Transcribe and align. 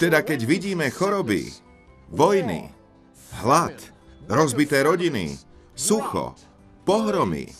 Teda 0.00 0.24
keď 0.24 0.48
vidíme 0.48 0.88
choroby, 0.88 1.52
vojny, 2.08 2.72
hlad, 3.44 3.76
rozbité 4.32 4.80
rodiny, 4.80 5.36
sucho, 5.76 6.32
pohromy, 6.88 7.52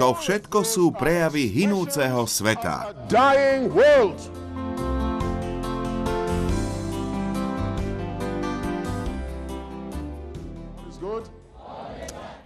to 0.00 0.16
všetko 0.16 0.64
sú 0.64 0.88
prejavy 0.96 1.52
hinúceho 1.52 2.24
sveta. 2.24 2.96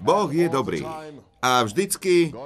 Boh 0.02 0.30
je 0.34 0.46
dobrý. 0.50 0.82
A 1.40 1.64
vždycky 1.64 2.36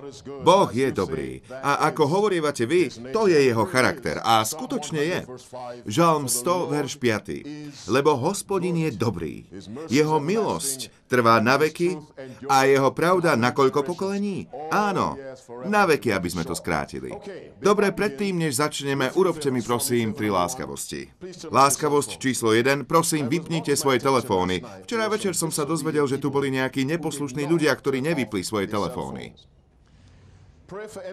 Boh 0.47 0.71
je 0.71 0.89
dobrý. 0.95 1.43
A 1.51 1.91
ako 1.91 2.07
hovorievate 2.07 2.63
vy, 2.63 2.91
to 3.11 3.27
je 3.27 3.39
jeho 3.43 3.67
charakter. 3.67 4.23
A 4.23 4.47
skutočne 4.47 5.03
je. 5.03 5.21
Žalm 5.91 6.31
100, 6.31 6.71
verš 6.71 6.95
5. 7.03 7.91
Lebo 7.91 8.15
hospodin 8.15 8.79
je 8.79 8.95
dobrý. 8.95 9.51
Jeho 9.91 10.23
milosť 10.23 11.04
trvá 11.09 11.39
na 11.41 11.61
veky 11.61 11.97
a 12.49 12.65
jeho 12.65 12.91
pravda 12.91 13.37
na 13.37 13.53
koľko 13.53 13.85
pokolení? 13.85 14.49
Áno, 14.73 15.17
na 15.69 15.85
veky, 15.85 16.11
aby 16.13 16.29
sme 16.29 16.45
to 16.45 16.57
skrátili. 16.57 17.13
Dobre, 17.61 17.93
predtým, 17.93 18.41
než 18.41 18.61
začneme, 18.61 19.13
urobte 19.15 19.49
mi 19.49 19.61
prosím 19.61 20.17
tri 20.17 20.33
láskavosti. 20.33 21.09
Láskavosť 21.49 22.17
číslo 22.19 22.53
1, 22.53 22.89
prosím, 22.89 23.29
vypnite 23.29 23.77
svoje 23.77 24.01
telefóny. 24.01 24.65
Včera 24.85 25.07
večer 25.09 25.37
som 25.37 25.53
sa 25.53 25.69
dozvedel, 25.69 26.05
že 26.09 26.21
tu 26.21 26.33
boli 26.33 26.51
nejakí 26.53 26.85
neposlušní 26.89 27.45
ľudia, 27.47 27.73
ktorí 27.77 28.01
nevypli 28.03 28.41
svoje 28.43 28.67
telefóny. 28.67 29.37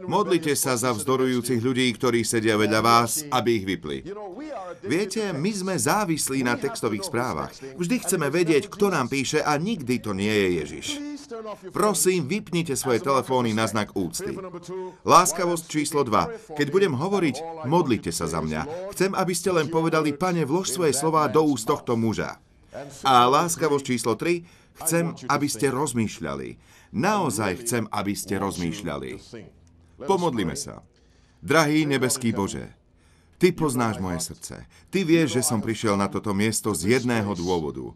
Modlite 0.07 0.55
sa 0.55 0.79
za 0.79 0.95
vzdorujúcich 0.95 1.59
ľudí, 1.59 1.91
ktorí 1.99 2.23
sedia 2.23 2.55
vedľa 2.55 2.81
vás, 2.81 3.27
aby 3.27 3.59
ich 3.59 3.65
vypli. 3.67 3.97
Viete, 4.81 5.35
my 5.35 5.51
sme 5.51 5.75
závislí 5.75 6.47
na 6.47 6.55
textových 6.55 7.11
správach. 7.11 7.51
Vždy 7.75 7.95
chceme 7.99 8.31
vedieť, 8.31 8.71
kto 8.71 8.87
nám 8.87 9.11
píše 9.11 9.43
a 9.43 9.59
nikdy 9.59 9.99
to 9.99 10.15
nie 10.15 10.31
je 10.31 10.47
Ježiš. 10.63 10.87
Prosím, 11.75 12.27
vypnite 12.31 12.79
svoje 12.79 13.03
telefóny 13.03 13.51
na 13.51 13.67
znak 13.67 13.91
úcty. 13.95 14.35
Láskavosť 15.03 15.65
číslo 15.67 16.07
2. 16.07 16.55
Keď 16.55 16.67
budem 16.71 16.95
hovoriť, 16.95 17.67
modlite 17.67 18.11
sa 18.15 18.31
za 18.31 18.39
mňa. 18.39 18.91
Chcem, 18.95 19.11
aby 19.11 19.33
ste 19.35 19.51
len 19.51 19.67
povedali, 19.67 20.15
pane, 20.15 20.47
vlož 20.47 20.71
svoje 20.71 20.95
slová 20.95 21.27
do 21.27 21.43
úst 21.43 21.67
tohto 21.67 21.99
muža. 21.99 22.39
A 23.03 23.27
láskavosť 23.27 23.83
číslo 23.83 24.15
3. 24.15 24.47
Chcem, 24.81 25.11
aby 25.27 25.47
ste 25.51 25.67
rozmýšľali. 25.69 26.70
Naozaj 26.91 27.63
chcem, 27.63 27.83
aby 27.87 28.13
ste 28.13 28.35
rozmýšľali. 28.35 29.09
Pomodlime 30.03 30.59
sa. 30.59 30.83
Drahý 31.41 31.89
nebeský 31.89 32.35
Bože, 32.35 32.69
Ty 33.41 33.57
poznáš 33.57 33.97
moje 33.97 34.21
srdce. 34.21 34.69
Ty 34.93 34.99
vieš, 35.01 35.41
že 35.41 35.41
som 35.41 35.65
prišiel 35.65 35.97
na 35.97 36.05
toto 36.05 36.29
miesto 36.29 36.77
z 36.77 36.93
jedného 36.93 37.33
dôvodu. 37.33 37.89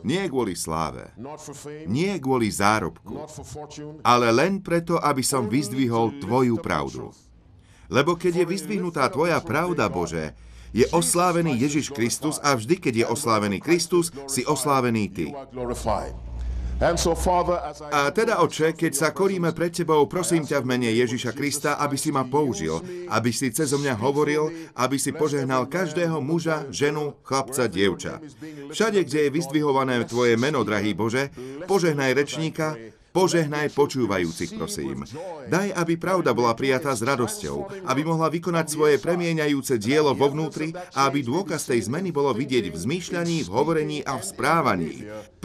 Nie 0.00 0.24
kvôli 0.32 0.56
sláve, 0.56 1.12
nie 1.84 2.16
kvôli 2.16 2.48
zárobku, 2.48 3.28
ale 4.00 4.32
len 4.32 4.64
preto, 4.64 4.96
aby 4.96 5.20
som 5.20 5.52
vyzdvihol 5.52 6.16
Tvoju 6.20 6.56
pravdu. 6.64 7.12
Lebo 7.92 8.16
keď 8.16 8.40
je 8.40 8.50
vyzdvihnutá 8.56 9.04
Tvoja 9.12 9.36
pravda, 9.44 9.92
Bože, 9.92 10.32
je 10.72 10.88
oslávený 10.88 11.60
Ježiš 11.60 11.92
Kristus 11.92 12.40
a 12.40 12.56
vždy, 12.56 12.80
keď 12.80 12.94
je 13.04 13.06
oslávený 13.12 13.60
Kristus, 13.60 14.08
si 14.24 14.48
oslávený 14.48 15.12
Ty. 15.12 15.26
A 16.82 18.10
teda, 18.10 18.42
oče, 18.42 18.74
keď 18.74 18.92
sa 18.92 19.08
koríme 19.14 19.54
pred 19.54 19.70
Tebou, 19.70 20.10
prosím 20.10 20.42
ťa 20.42 20.58
v 20.58 20.66
mene 20.66 20.90
Ježiša 20.90 21.30
Krista, 21.30 21.70
aby 21.78 21.94
si 21.94 22.10
ma 22.10 22.26
použil, 22.26 22.82
aby 23.06 23.30
si 23.30 23.54
cezo 23.54 23.78
mňa 23.78 23.94
hovoril, 24.02 24.50
aby 24.74 24.98
si 24.98 25.14
požehnal 25.14 25.70
každého 25.70 26.18
muža, 26.18 26.66
ženu, 26.74 27.14
chlapca, 27.22 27.70
dievča. 27.70 28.18
Všade, 28.74 29.06
kde 29.06 29.30
je 29.30 29.30
vyzdvihované 29.30 30.02
Tvoje 30.10 30.34
meno, 30.34 30.66
drahý 30.66 30.90
Bože, 30.90 31.30
požehnaj 31.70 32.18
rečníka, 32.18 32.74
Požehnaj 33.12 33.76
počúvajúcich, 33.76 34.56
prosím. 34.56 35.04
Daj, 35.52 35.68
aby 35.76 36.00
pravda 36.00 36.32
bola 36.32 36.56
prijatá 36.56 36.96
s 36.96 37.04
radosťou, 37.04 37.84
aby 37.84 38.00
mohla 38.08 38.32
vykonať 38.32 38.66
svoje 38.72 38.96
premieňajúce 38.96 39.76
dielo 39.76 40.16
vo 40.16 40.32
vnútri 40.32 40.72
a 40.96 41.12
aby 41.12 41.20
dôkaz 41.20 41.68
tej 41.68 41.92
zmeny 41.92 42.08
bolo 42.08 42.32
vidieť 42.32 42.72
v 42.72 42.76
zmýšľaní, 42.76 43.44
v 43.44 43.52
hovorení 43.52 43.98
a 44.00 44.16
v 44.16 44.24
správaní. 44.24 44.92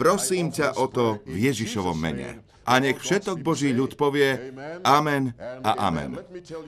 Prosím 0.00 0.48
ťa 0.48 0.80
o 0.80 0.88
to 0.88 1.20
v 1.28 1.52
Ježišovom 1.52 2.00
mene. 2.00 2.40
A 2.64 2.80
nech 2.80 3.00
všetok 3.00 3.44
Boží 3.44 3.72
ľud 3.76 4.00
povie 4.00 4.52
Amen 4.84 5.36
a 5.60 5.92
Amen. 5.92 6.16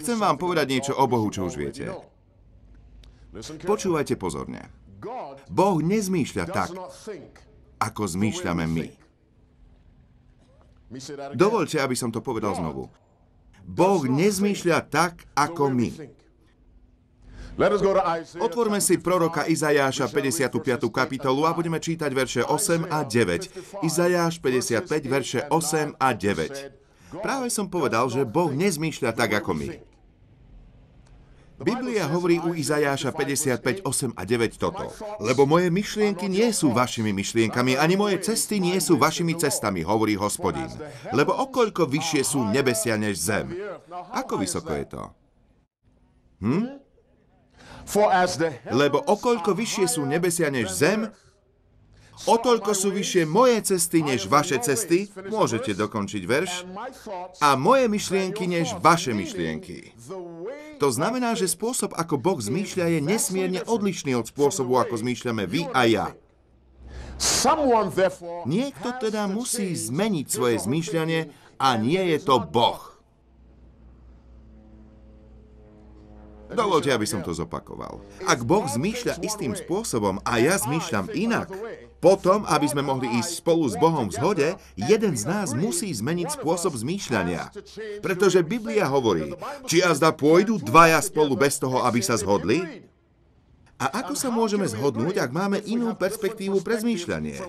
Chcem 0.05 0.17
vám 0.21 0.37
povedať 0.37 0.69
niečo 0.69 0.93
o 0.97 1.05
Bohu, 1.09 1.33
čo 1.33 1.49
už 1.49 1.57
viete. 1.57 1.89
Počúvajte 3.65 4.21
pozorne. 4.21 4.69
Boh 5.49 5.81
nezmýšľa 5.81 6.45
tak, 6.53 6.77
ako 7.81 8.03
zmýšľame 8.05 8.69
my. 8.69 9.10
Dovolte, 11.39 11.79
aby 11.79 11.95
som 11.95 12.11
to 12.11 12.19
povedal 12.19 12.59
znovu. 12.59 12.91
Boh 13.63 14.03
nezmýšľa 14.03 14.79
tak, 14.91 15.23
ako 15.39 15.71
my. 15.71 15.91
Otvorme 18.41 18.81
si 18.81 18.97
proroka 18.97 19.45
Izajáša 19.45 20.09
55. 20.09 20.81
kapitolu 20.89 21.45
a 21.45 21.53
budeme 21.53 21.77
čítať 21.77 22.11
verše 22.11 22.43
8 22.43 22.89
a 22.89 23.05
9. 23.05 23.85
Izajáš 23.85 24.41
55, 24.41 24.87
verše 25.07 25.41
8 25.53 25.95
a 26.01 26.09
9. 26.17 27.21
Práve 27.21 27.47
som 27.51 27.67
povedal, 27.67 28.07
že 28.09 28.23
Boh 28.23 28.55
nezmýšľa 28.55 29.11
tak, 29.13 29.35
ako 29.35 29.53
my. 29.55 29.90
Biblia 31.61 32.09
hovorí 32.09 32.41
u 32.41 32.57
Izajáša 32.57 33.13
55, 33.13 33.85
8 33.85 34.17
a 34.17 34.23
9 34.25 34.57
toto. 34.57 34.89
Lebo 35.21 35.45
moje 35.45 35.69
myšlienky 35.69 36.25
nie 36.25 36.49
sú 36.57 36.73
vašimi 36.73 37.13
myšlienkami, 37.13 37.77
ani 37.77 38.01
moje 38.01 38.17
cesty 38.25 38.57
nie 38.57 38.81
sú 38.81 38.97
vašimi 38.97 39.37
cestami, 39.37 39.85
hovorí 39.85 40.17
hospodin. 40.17 40.73
Lebo 41.13 41.37
okoľko 41.37 41.85
vyššie 41.85 42.23
sú 42.25 42.41
nebesia 42.49 42.97
než 42.97 43.21
zem. 43.21 43.53
Ako 43.93 44.41
vysoko 44.41 44.73
je 44.73 44.87
to? 44.89 45.03
Hm? 46.41 46.65
Lebo 48.73 48.99
okoľko 49.05 49.53
vyššie 49.53 49.87
sú 49.91 50.09
nebesia 50.09 50.49
než 50.49 50.73
zem, 50.73 51.13
O 52.29 52.37
toľko 52.37 52.77
sú 52.77 52.93
vyššie 52.93 53.25
moje 53.25 53.65
cesty 53.65 54.05
než 54.05 54.29
vaše 54.29 54.61
cesty, 54.61 55.09
môžete 55.33 55.73
dokončiť 55.73 56.23
verš, 56.29 56.69
a 57.41 57.57
moje 57.57 57.89
myšlienky 57.89 58.45
než 58.45 58.77
vaše 58.77 59.17
myšlienky. 59.17 59.97
To 60.77 60.89
znamená, 60.93 61.33
že 61.33 61.49
spôsob, 61.49 61.97
ako 61.97 62.21
Boh 62.21 62.37
zmýšľa, 62.37 62.93
je 62.93 63.01
nesmierne 63.01 63.61
odlišný 63.65 64.13
od 64.21 64.29
spôsobu, 64.29 64.77
ako 64.77 65.01
zmýšľame 65.01 65.49
vy 65.49 65.65
a 65.73 65.83
ja. 65.89 66.07
Niekto 68.45 68.89
teda 69.01 69.29
musí 69.29 69.73
zmeniť 69.73 70.27
svoje 70.29 70.57
zmýšľanie 70.61 71.21
a 71.57 71.69
nie 71.81 72.01
je 72.17 72.19
to 72.21 72.37
Boh. 72.41 72.91
Dovolte, 76.51 76.91
aby 76.91 77.07
som 77.07 77.23
to 77.23 77.31
zopakoval. 77.31 78.03
Ak 78.27 78.43
Boh 78.43 78.67
zmýšľa 78.67 79.23
istým 79.23 79.55
spôsobom 79.55 80.19
a 80.27 80.43
ja 80.43 80.59
zmýšľam 80.59 81.15
inak, 81.15 81.47
potom, 82.01 82.49
aby 82.49 82.67
sme 82.67 82.81
mohli 82.81 83.07
ísť 83.21 83.45
spolu 83.45 83.69
s 83.69 83.77
Bohom 83.77 84.09
v 84.09 84.17
zhode, 84.17 84.49
jeden 84.75 85.15
z 85.15 85.25
nás 85.29 85.53
musí 85.53 85.93
zmeniť 85.93 86.41
spôsob 86.41 86.73
zmýšľania. 86.73 87.53
Pretože 88.01 88.41
Biblia 88.41 88.89
hovorí, 88.89 89.37
či 89.69 89.85
azda 89.85 90.11
pôjdu 90.11 90.57
dvaja 90.57 90.99
spolu 91.05 91.37
bez 91.37 91.61
toho, 91.61 91.85
aby 91.85 92.01
sa 92.01 92.17
zhodli? 92.17 92.90
A 93.81 94.05
ako 94.05 94.13
sa 94.13 94.29
môžeme 94.29 94.69
zhodnúť, 94.69 95.25
ak 95.25 95.33
máme 95.33 95.57
inú 95.65 95.97
perspektívu 95.97 96.61
pre 96.61 96.77
zmýšľanie? 96.85 97.41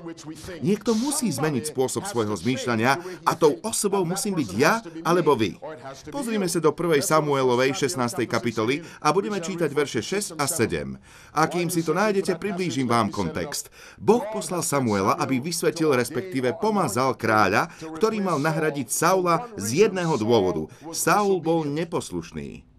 Niekto 0.64 0.96
musí 0.96 1.28
zmeniť 1.28 1.76
spôsob 1.76 2.08
svojho 2.08 2.32
zmýšľania 2.40 2.96
a 3.28 3.32
tou 3.36 3.60
osobou 3.60 4.08
musím 4.08 4.40
byť 4.40 4.50
ja 4.56 4.80
alebo 5.04 5.36
vy. 5.36 5.60
Pozrime 6.08 6.48
sa 6.48 6.64
do 6.64 6.72
1. 6.72 7.04
Samuelovej 7.04 7.76
16. 7.76 8.24
kapitoly 8.32 8.80
a 9.04 9.12
budeme 9.12 9.44
čítať 9.44 9.68
verše 9.76 10.00
6 10.00 10.40
a 10.40 10.48
7. 10.48 10.96
A 11.36 11.42
kým 11.52 11.68
si 11.68 11.84
to 11.84 11.92
nájdete, 11.92 12.40
priblížim 12.40 12.88
vám 12.88 13.12
kontext. 13.12 13.68
Boh 14.00 14.24
poslal 14.32 14.64
Samuela, 14.64 15.20
aby 15.20 15.44
vysvetil, 15.44 15.92
respektíve 15.92 16.56
pomazal 16.64 17.20
kráľa, 17.20 17.68
ktorý 18.00 18.24
mal 18.24 18.40
nahradiť 18.40 18.88
Saula 18.88 19.52
z 19.60 19.84
jedného 19.84 20.16
dôvodu. 20.16 20.72
Saul 20.96 21.44
bol 21.44 21.68
neposlušný. 21.68 22.71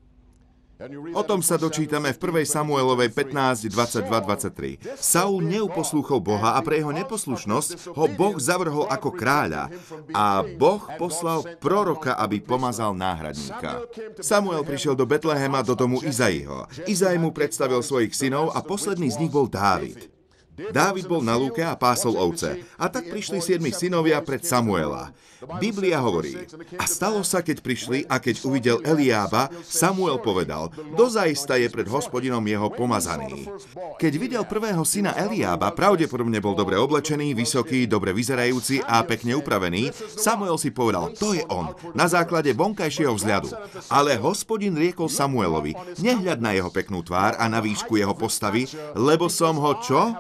O 1.15 1.23
tom 1.23 1.41
sa 1.45 1.55
dočítame 1.55 2.11
v 2.11 2.19
1. 2.19 2.49
Samuelovej 2.49 3.15
15, 3.15 3.71
22, 3.71 4.09
23. 4.09 4.99
Saul 4.99 5.45
neuposlúchol 5.47 6.19
Boha 6.19 6.59
a 6.59 6.61
pre 6.65 6.83
jeho 6.83 6.91
neposlušnosť 6.91 7.95
ho 7.95 8.05
Boh 8.11 8.37
zavrhol 8.43 8.91
ako 8.91 9.15
kráľa 9.15 9.71
a 10.11 10.43
Boh 10.43 10.83
poslal 10.99 11.47
proroka, 11.63 12.19
aby 12.19 12.43
pomazal 12.43 12.97
náhradníka. 12.99 13.87
Samuel 14.19 14.67
prišiel 14.67 14.99
do 14.99 15.07
Betlehema 15.07 15.63
do 15.63 15.79
domu 15.79 16.03
Izaiho. 16.03 16.67
Izaj 16.91 17.17
mu 17.21 17.31
predstavil 17.31 17.81
svojich 17.85 18.15
synov 18.17 18.51
a 18.51 18.61
posledný 18.65 19.07
z 19.13 19.21
nich 19.23 19.33
bol 19.33 19.47
Dávid. 19.47 20.11
Dávid 20.53 21.09
bol 21.09 21.25
na 21.25 21.33
lúke 21.33 21.65
a 21.65 21.73
pásol 21.73 22.13
ovce. 22.21 22.61
A 22.77 22.87
tak 22.93 23.09
prišli 23.09 23.41
siedmi 23.41 23.73
synovia 23.73 24.21
pred 24.21 24.45
Samuela. 24.45 25.11
Biblia 25.59 25.99
hovorí, 25.99 26.39
a 26.79 26.85
stalo 26.87 27.27
sa, 27.27 27.43
keď 27.43 27.59
prišli 27.63 28.07
a 28.07 28.23
keď 28.23 28.47
uvidel 28.47 28.79
Eliába, 28.87 29.51
Samuel 29.67 30.23
povedal, 30.23 30.71
dozaista 30.95 31.59
je 31.59 31.67
pred 31.67 31.87
hospodinom 31.91 32.43
jeho 32.47 32.71
pomazaný. 32.71 33.51
Keď 33.99 34.13
videl 34.19 34.43
prvého 34.47 34.83
syna 34.87 35.15
Eliába, 35.19 35.75
pravdepodobne 35.75 36.39
bol 36.39 36.55
dobre 36.55 36.79
oblečený, 36.79 37.35
vysoký, 37.35 37.91
dobre 37.91 38.15
vyzerajúci 38.15 38.85
a 38.87 39.03
pekne 39.03 39.35
upravený, 39.35 39.91
Samuel 40.15 40.55
si 40.61 40.71
povedal, 40.71 41.11
to 41.19 41.35
je 41.35 41.43
on, 41.51 41.75
na 41.97 42.07
základe 42.07 42.55
vonkajšieho 42.55 43.15
vzhľadu. 43.19 43.51
Ale 43.91 44.15
hospodin 44.23 44.79
riekol 44.79 45.11
Samuelovi, 45.11 45.75
nehľad 45.99 46.39
na 46.39 46.55
jeho 46.55 46.71
peknú 46.71 47.03
tvár 47.03 47.35
a 47.41 47.51
na 47.51 47.59
výšku 47.59 47.99
jeho 47.99 48.15
postavy, 48.15 48.71
lebo 48.95 49.27
som 49.27 49.59
ho 49.59 49.73
čo? 49.83 50.15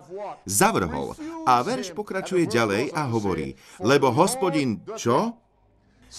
Zavrhol. 0.49 1.15
A 1.47 1.61
verš 1.61 1.93
pokračuje 1.95 2.47
ďalej 2.47 2.95
a 2.95 3.07
hovorí, 3.07 3.55
lebo 3.83 4.11
hospodin 4.15 4.83
čo? 4.95 5.12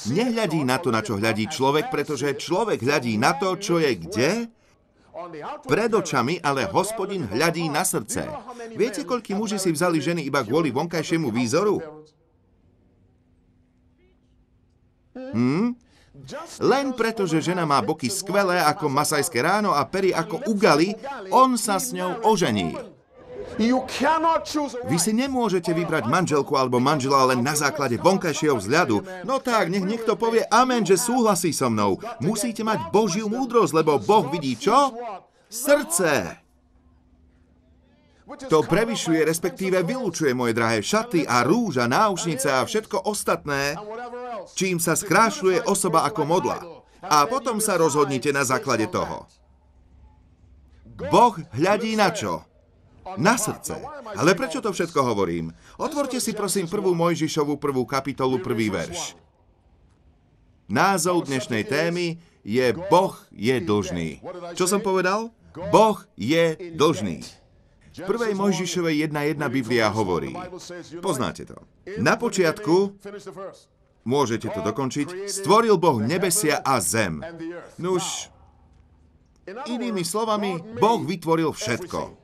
Nehľadí 0.09 0.65
na 0.65 0.81
to, 0.81 0.89
na 0.89 1.05
čo 1.05 1.21
hľadí 1.21 1.45
človek, 1.53 1.93
pretože 1.93 2.33
človek 2.33 2.81
hľadí 2.81 3.13
na 3.21 3.37
to, 3.37 3.53
čo 3.61 3.77
je 3.77 3.91
kde? 3.93 4.31
Pred 5.69 5.91
očami, 5.93 6.41
ale 6.41 6.65
hospodin 6.65 7.29
hľadí 7.29 7.69
na 7.69 7.85
srdce. 7.85 8.25
Viete, 8.73 9.05
koľkí 9.05 9.37
muži 9.37 9.61
si 9.61 9.69
vzali 9.69 10.01
ženy 10.01 10.25
iba 10.25 10.41
kvôli 10.41 10.73
vonkajšiemu 10.73 11.29
výzoru? 11.29 11.77
Hm? 15.13 15.77
Len 16.61 16.85
preto, 16.93 17.25
že 17.29 17.41
žena 17.41 17.65
má 17.65 17.81
boky 17.81 18.09
skvelé 18.09 18.61
ako 18.65 18.89
masajské 18.89 19.41
ráno 19.41 19.73
a 19.77 19.85
pery 19.85 20.09
ako 20.13 20.45
ugali, 20.49 20.97
on 21.29 21.57
sa 21.57 21.77
s 21.77 21.93
ňou 21.93 22.25
ožení. 22.25 22.73
Vy 24.89 24.97
si 24.97 25.11
nemôžete 25.13 25.71
vybrať 25.73 26.09
manželku 26.09 26.57
alebo 26.57 26.81
manžela 26.81 27.29
len 27.29 27.45
na 27.45 27.53
základe 27.53 28.01
vonkajšieho 28.01 28.57
vzhľadu. 28.57 29.25
No 29.27 29.37
tak, 29.37 29.69
nech 29.69 29.85
niekto 29.85 30.17
povie 30.17 30.45
amen, 30.49 30.81
že 30.85 30.97
súhlasí 30.97 31.53
so 31.53 31.69
mnou. 31.69 32.01
Musíte 32.23 32.65
mať 32.65 32.89
Božiu 32.89 33.29
múdrosť, 33.29 33.73
lebo 33.77 34.01
Boh 34.01 34.25
vidí 34.29 34.57
čo? 34.57 34.93
Srdce. 35.49 36.41
To 38.49 38.63
prevyšuje, 38.65 39.21
respektíve 39.27 39.83
vylúčuje 39.83 40.31
moje 40.33 40.55
drahé 40.57 40.79
šaty 40.81 41.27
a 41.27 41.43
rúža, 41.43 41.85
náušnice 41.85 42.49
a 42.49 42.65
všetko 42.65 43.05
ostatné, 43.05 43.77
čím 44.57 44.79
sa 44.79 44.97
skrášľuje 44.97 45.67
osoba 45.69 46.07
ako 46.07 46.21
modla. 46.25 46.57
A 47.03 47.27
potom 47.27 47.59
sa 47.59 47.75
rozhodnite 47.75 48.31
na 48.31 48.47
základe 48.47 48.87
toho. 48.87 49.27
Boh 51.11 51.35
hľadí 51.51 51.99
na 51.99 52.15
čo? 52.15 52.47
Na 53.19 53.35
srdce. 53.37 53.79
Ale 54.15 54.33
prečo 54.33 54.63
to 54.63 54.71
všetko 54.71 54.99
hovorím? 55.03 55.51
Otvorte 55.77 56.17
si 56.17 56.31
prosím 56.31 56.67
prvú 56.67 56.95
Mojžišovu 56.95 57.59
prvú 57.59 57.83
kapitolu, 57.83 58.39
prvý 58.39 58.69
verš. 58.71 59.15
Názov 60.71 61.27
dnešnej 61.27 61.67
témy 61.67 62.17
je 62.43 62.71
Boh 62.87 63.15
je 63.35 63.59
dlžný. 63.59 64.23
Čo 64.55 64.65
som 64.65 64.79
povedal? 64.79 65.31
Boh 65.71 65.97
je 66.15 66.73
dlžný. 66.73 67.21
V 67.93 68.09
prvej 68.09 68.33
Mojžišovej 68.33 69.05
1.1 69.05 69.37
Biblia 69.53 69.85
hovorí, 69.93 70.33
poznáte 70.97 71.45
to, 71.45 71.61
na 72.01 72.17
počiatku, 72.17 72.97
môžete 74.01 74.49
to 74.49 74.65
dokončiť, 74.65 75.29
stvoril 75.29 75.77
Boh 75.77 76.01
nebesia 76.01 76.57
a 76.65 76.81
zem. 76.81 77.21
Nuž, 77.77 78.33
inými 79.45 80.01
slovami, 80.01 80.57
Boh 80.81 81.05
vytvoril 81.05 81.53
všetko. 81.53 82.22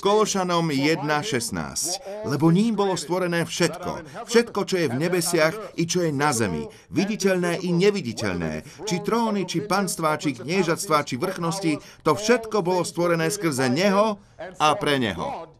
Kološanom 0.00 0.72
1.16. 0.72 2.24
Lebo 2.24 2.48
ním 2.48 2.72
bolo 2.72 2.96
stvorené 2.96 3.44
všetko. 3.44 4.24
Všetko, 4.24 4.60
čo 4.64 4.76
je 4.80 4.86
v 4.88 4.96
nebesiach 4.96 5.76
i 5.76 5.84
čo 5.84 6.00
je 6.00 6.08
na 6.08 6.32
zemi. 6.32 6.64
Viditeľné 6.88 7.60
i 7.68 7.70
neviditeľné. 7.76 8.64
Či 8.88 9.04
tróny, 9.04 9.44
či 9.44 9.60
panstvá, 9.60 10.16
či 10.16 10.40
kniežatstvá, 10.40 11.04
či 11.04 11.20
vrchnosti. 11.20 11.76
To 12.08 12.16
všetko 12.16 12.64
bolo 12.64 12.80
stvorené 12.80 13.28
skrze 13.28 13.68
Neho 13.68 14.16
a 14.56 14.68
pre 14.80 14.96
Neho. 15.04 15.52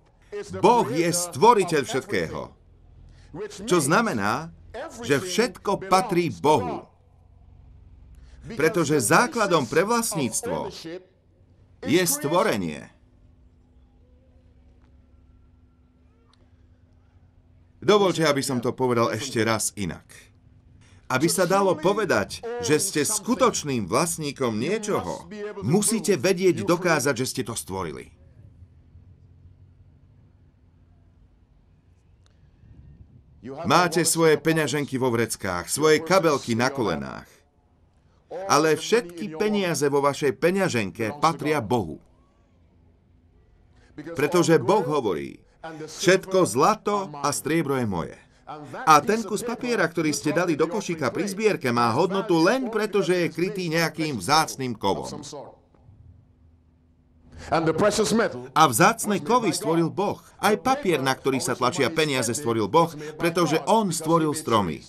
Boh 0.65 0.89
je 0.89 1.13
stvoriteľ 1.13 1.83
všetkého. 1.85 2.41
Čo 3.69 3.79
znamená, 3.85 4.49
že 5.05 5.21
všetko 5.21 5.85
patrí 5.93 6.33
Bohu. 6.33 6.89
Pretože 8.57 9.05
základom 9.05 9.69
pre 9.69 9.85
vlastníctvo 9.85 10.73
je 11.85 12.03
stvorenie. 12.07 12.89
Dovolte, 17.83 18.27
aby 18.27 18.43
som 18.43 18.59
to 18.59 18.73
povedal 18.73 19.13
ešte 19.13 19.45
raz 19.45 19.71
inak. 19.77 20.05
Aby 21.07 21.31
sa 21.31 21.47
dalo 21.47 21.79
povedať, 21.79 22.43
že 22.67 22.83
ste 22.83 23.07
skutočným 23.07 23.87
vlastníkom 23.87 24.59
niečoho, 24.59 25.31
musíte 25.63 26.19
vedieť 26.19 26.67
dokázať, 26.67 27.15
že 27.15 27.27
ste 27.31 27.43
to 27.47 27.55
stvorili. 27.55 28.11
Máte 33.47 34.03
svoje 34.03 34.43
peňaženky 34.43 34.99
vo 34.99 35.15
vreckách, 35.15 35.71
svoje 35.71 36.03
kabelky 36.03 36.59
na 36.59 36.67
kolenách 36.67 37.36
ale 38.31 38.75
všetky 38.75 39.39
peniaze 39.39 39.87
vo 39.87 40.03
vašej 40.03 40.33
peňaženke 40.37 41.19
patria 41.23 41.63
Bohu. 41.63 42.03
Pretože 43.97 44.61
Boh 44.61 44.85
hovorí, 44.85 45.41
všetko 45.73 46.45
zlato 46.45 47.09
a 47.23 47.33
striebro 47.33 47.79
je 47.81 47.87
moje. 47.89 48.17
A 48.87 49.03
ten 49.03 49.27
kus 49.27 49.43
papiera, 49.43 49.83
ktorý 49.83 50.15
ste 50.15 50.31
dali 50.31 50.55
do 50.55 50.71
košíka 50.71 51.11
pri 51.11 51.27
zbierke, 51.27 51.75
má 51.75 51.91
hodnotu 51.91 52.39
len 52.39 52.71
preto, 52.71 53.03
že 53.03 53.27
je 53.27 53.35
krytý 53.35 53.67
nejakým 53.67 54.23
vzácným 54.23 54.79
kovom. 54.79 55.19
A 58.57 58.63
vzácne 58.67 59.17
kovy 59.23 59.53
stvoril 59.55 59.93
Boh. 59.93 60.19
Aj 60.41 60.57
papier, 60.59 60.99
na 60.99 61.15
ktorý 61.15 61.39
sa 61.39 61.55
tlačia 61.55 61.93
peniaze, 61.93 62.33
stvoril 62.33 62.67
Boh, 62.67 62.91
pretože 63.21 63.63
On 63.71 63.93
stvoril 63.93 64.35
stromy. 64.35 64.83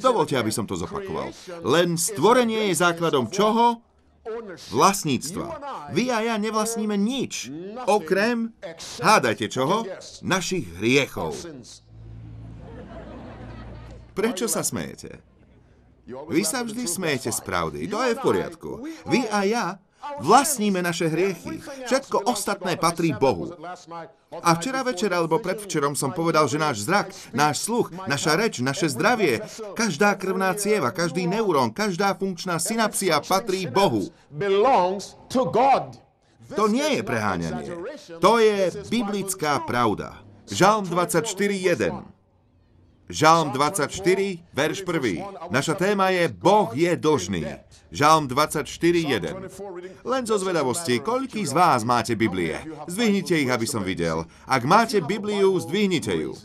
Dovolte, 0.00 0.38
aby 0.40 0.48
som 0.48 0.64
to 0.64 0.78
zopakoval. 0.78 1.28
Len 1.66 2.00
stvorenie 2.00 2.72
je 2.72 2.80
základom 2.80 3.28
čoho? 3.28 3.84
Vlastníctva. 4.72 5.46
Vy 5.96 6.12
a 6.12 6.20
ja 6.20 6.34
nevlastníme 6.36 6.96
nič. 6.96 7.48
Okrem, 7.88 8.52
hádajte 9.00 9.48
čoho? 9.48 9.88
Našich 10.20 10.68
hriechov. 10.80 11.32
Prečo 14.12 14.50
sa 14.50 14.60
smejete? 14.60 15.20
Vy 16.08 16.40
sa 16.44 16.64
vždy 16.64 16.88
smejete 16.88 17.28
z 17.28 17.40
pravdy. 17.44 17.84
To 17.92 18.00
je 18.00 18.12
v 18.16 18.20
poriadku. 18.20 18.70
Vy 19.08 19.28
a 19.28 19.44
ja 19.44 19.66
Vlastníme 20.18 20.82
naše 20.82 21.10
hriechy. 21.10 21.58
Všetko 21.86 22.26
ostatné 22.30 22.78
patrí 22.78 23.14
Bohu. 23.14 23.50
A 24.30 24.54
včera 24.54 24.86
večer 24.86 25.10
alebo 25.10 25.42
predvčerom 25.42 25.98
som 25.98 26.14
povedal, 26.14 26.46
že 26.46 26.58
náš 26.58 26.86
zrak, 26.86 27.10
náš 27.34 27.66
sluch, 27.66 27.90
naša 28.06 28.38
reč, 28.38 28.62
naše 28.62 28.88
zdravie, 28.90 29.42
každá 29.74 30.14
krvná 30.14 30.54
cieva, 30.54 30.94
každý 30.94 31.26
neurón, 31.26 31.74
každá 31.74 32.14
funkčná 32.14 32.62
synapsia 32.62 33.18
patrí 33.22 33.66
Bohu. 33.66 34.06
To 36.56 36.64
nie 36.64 36.88
je 36.96 37.02
preháňanie. 37.04 37.68
To 38.24 38.40
je 38.40 38.72
biblická 38.88 39.60
pravda. 39.68 40.24
Žalm 40.48 40.88
24.1. 40.88 41.92
Žalm 43.08 43.52
24, 43.52 43.88
verš 44.52 44.78
1. 44.84 45.48
Naša 45.48 45.74
téma 45.76 46.12
je 46.12 46.28
Boh 46.28 46.68
je 46.76 46.92
dlžný. 46.92 47.44
Žalm 47.88 48.28
24.1. 48.28 50.04
Len 50.04 50.22
zo 50.28 50.36
zvedavosti, 50.36 51.00
koľký 51.00 51.40
z 51.48 51.52
vás 51.56 51.88
máte 51.88 52.12
Biblie? 52.12 52.60
Zdvihnite 52.84 53.40
ich, 53.40 53.48
aby 53.48 53.64
som 53.64 53.80
videl. 53.80 54.28
Ak 54.44 54.68
máte 54.68 55.00
Bibliu, 55.00 55.56
zdvihnite 55.56 56.12
ju. 56.12 56.36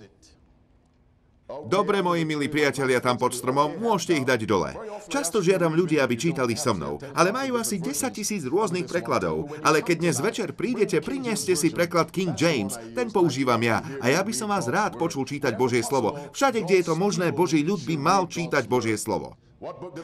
Dobre, 1.67 1.99
moji 1.99 2.23
milí 2.23 2.47
priatelia 2.47 3.03
tam 3.03 3.19
pod 3.19 3.35
stromom, 3.35 3.75
môžete 3.75 4.23
ich 4.23 4.25
dať 4.25 4.41
dole. 4.47 4.71
Často 5.11 5.43
žiadam 5.43 5.75
ľudí, 5.75 5.99
aby 5.99 6.15
čítali 6.15 6.55
so 6.55 6.71
mnou, 6.71 6.97
ale 7.11 7.35
majú 7.35 7.59
asi 7.59 7.77
10 7.77 8.09
tisíc 8.15 8.47
rôznych 8.47 8.87
prekladov. 8.87 9.51
Ale 9.61 9.83
keď 9.83 9.95
dnes 9.99 10.17
večer 10.23 10.55
prídete, 10.55 11.03
prineste 11.03 11.53
si 11.59 11.69
preklad 11.69 12.09
King 12.09 12.33
James, 12.33 12.79
ten 12.95 13.11
používam 13.11 13.59
ja 13.59 13.83
a 13.99 14.09
ja 14.09 14.23
by 14.23 14.31
som 14.31 14.47
vás 14.47 14.71
rád 14.71 14.95
počul 14.95 15.27
čítať 15.27 15.53
Božie 15.59 15.83
slovo. 15.83 16.15
Všade, 16.31 16.63
kde 16.63 16.81
je 16.81 16.87
to 16.87 16.95
možné, 16.95 17.35
Boží 17.35 17.61
ľud 17.61 17.83
by 17.83 17.95
mal 17.99 18.25
čítať 18.25 18.63
Božie 18.65 18.95
slovo. 18.95 19.35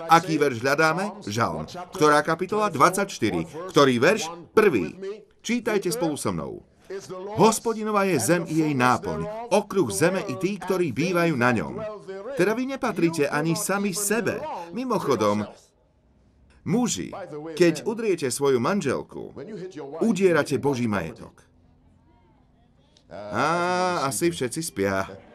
Aký 0.07 0.39
verš 0.39 0.63
hľadáme? 0.63 1.23
Žalm. 1.27 1.67
Ktorá 1.93 2.23
kapitola? 2.23 2.71
24. 2.71 3.69
Ktorý 3.71 3.95
verš? 3.99 4.31
Prvý. 4.55 4.95
Čítajte 5.43 5.91
spolu 5.91 6.15
so 6.15 6.31
mnou. 6.31 6.63
Hospodinova 7.37 8.01
je 8.09 8.17
zem 8.17 8.43
i 8.49 8.65
jej 8.65 8.73
náplň, 8.73 9.53
okruh 9.53 9.93
zeme 9.93 10.25
i 10.25 10.33
tí, 10.41 10.57
ktorí 10.57 10.89
bývajú 10.89 11.37
na 11.37 11.53
ňom. 11.53 11.77
Teda 12.33 12.57
vy 12.57 12.65
nepatríte 12.65 13.29
ani 13.29 13.53
sami 13.53 13.93
sebe. 13.93 14.41
Mimochodom, 14.73 15.45
Muži, 16.65 17.13
keď 17.53 17.85
udriete 17.85 18.27
svoju 18.33 18.57
manželku, 18.57 19.37
udierate 20.01 20.57
Boží 20.57 20.89
majetok. 20.89 21.45
Á, 23.09 24.05
asi 24.05 24.29
všetci 24.29 24.61
spia. 24.61 25.05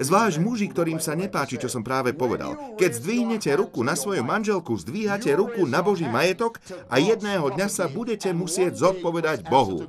Zvlášť 0.00 0.36
muži, 0.44 0.68
ktorým 0.68 1.00
sa 1.00 1.16
nepáči, 1.16 1.56
čo 1.56 1.72
som 1.72 1.80
práve 1.80 2.12
povedal. 2.12 2.76
Keď 2.76 2.90
zdvihnete 3.00 3.50
ruku 3.56 3.80
na 3.80 3.96
svoju 3.96 4.20
manželku, 4.20 4.76
zdvíhate 4.76 5.32
ruku 5.32 5.64
na 5.64 5.80
Boží 5.80 6.04
majetok 6.04 6.60
a 6.92 7.00
jedného 7.00 7.48
dňa 7.48 7.68
sa 7.72 7.88
budete 7.88 8.28
musieť 8.36 8.76
zodpovedať 8.76 9.48
Bohu. 9.48 9.88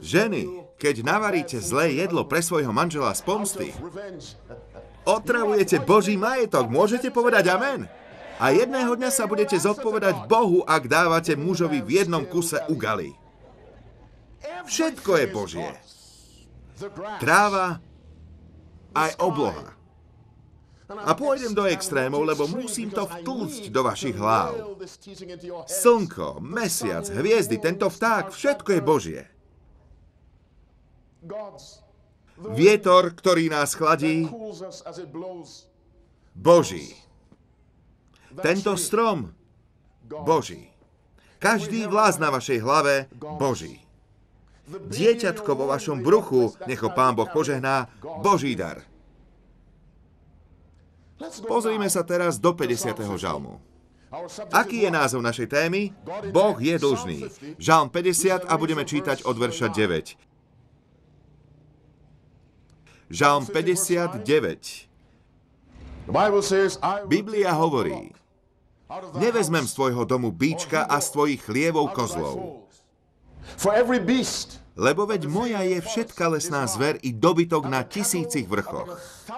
Ženy, 0.00 0.48
keď 0.76 0.94
navaríte 1.04 1.56
zlé 1.60 2.00
jedlo 2.00 2.24
pre 2.28 2.44
svojho 2.44 2.72
manžela 2.72 3.12
z 3.16 3.20
pomsty, 3.24 3.68
otravujete 5.08 5.80
Boží 5.84 6.16
majetok. 6.20 6.68
Môžete 6.68 7.08
povedať 7.08 7.48
amen? 7.52 7.88
A 8.36 8.50
jedného 8.50 8.92
dňa 8.98 9.10
sa 9.14 9.24
budete 9.24 9.56
zodpovedať 9.56 10.26
Bohu, 10.28 10.66
ak 10.68 10.90
dávate 10.90 11.38
mužovi 11.38 11.80
v 11.80 12.02
jednom 12.02 12.24
kuse 12.26 12.60
ugali. 12.68 13.23
Všetko 14.64 15.10
je 15.20 15.26
Božie. 15.28 15.70
Tráva, 17.20 17.78
aj 18.94 19.10
obloha. 19.20 19.74
A 20.84 21.16
pôjdem 21.16 21.56
do 21.56 21.64
extrémov, 21.64 22.28
lebo 22.28 22.44
musím 22.44 22.92
to 22.92 23.08
vtlcť 23.08 23.72
do 23.72 23.80
vašich 23.80 24.16
hlav. 24.20 24.76
Slnko, 25.64 26.44
mesiac, 26.44 27.08
hviezdy, 27.08 27.56
tento 27.56 27.88
vták, 27.88 28.28
všetko 28.28 28.68
je 28.68 28.80
Božie. 28.84 29.22
Vietor, 32.36 33.16
ktorý 33.16 33.48
nás 33.48 33.72
chladí. 33.72 34.28
Boží. 36.36 36.92
Tento 38.34 38.74
strom, 38.76 39.32
Boží. 40.04 40.68
Každý 41.40 41.88
vlás 41.88 42.20
na 42.20 42.28
vašej 42.28 42.58
hlave, 42.60 43.08
Boží. 43.16 43.83
Dieťatko 44.68 45.50
vo 45.52 45.68
vašom 45.68 46.00
bruchu, 46.00 46.56
nech 46.64 46.80
ho 46.80 46.88
Pán 46.88 47.12
Boh 47.12 47.28
požehná, 47.28 47.92
Boží 48.24 48.56
dar. 48.56 48.80
Pozrime 51.44 51.88
sa 51.92 52.02
teraz 52.02 52.40
do 52.40 52.56
50. 52.56 52.96
žalmu. 53.20 53.60
Aký 54.54 54.86
je 54.86 54.90
názov 54.94 55.26
našej 55.26 55.50
témy? 55.50 55.90
Boh 56.30 56.54
je 56.56 56.78
dlžný. 56.78 57.26
Žalm 57.58 57.90
50 57.90 58.46
a 58.46 58.54
budeme 58.54 58.86
čítať 58.86 59.26
od 59.26 59.36
verša 59.36 59.74
9. 59.74 60.14
Žalm 63.10 63.44
59. 63.50 64.22
The 66.04 66.12
Bible 66.12 66.44
says, 66.44 66.76
I 66.84 67.00
will 67.02 67.08
Biblia 67.08 67.56
hovorí, 67.56 68.12
nevezmem 69.16 69.64
z 69.64 69.72
tvojho 69.72 70.04
domu 70.04 70.28
bíčka 70.30 70.84
a 70.84 71.00
z 71.00 71.08
tvojich 71.16 71.40
chlievov 71.48 71.96
kozlov. 71.96 72.63
Lebo 74.74 75.06
veď 75.06 75.30
moja 75.30 75.62
je 75.62 75.78
všetka 75.78 76.34
lesná 76.34 76.66
zver 76.66 76.98
i 77.06 77.14
dobytok 77.14 77.70
na 77.70 77.86
tisícich 77.86 78.50
vrchoch. 78.50 78.90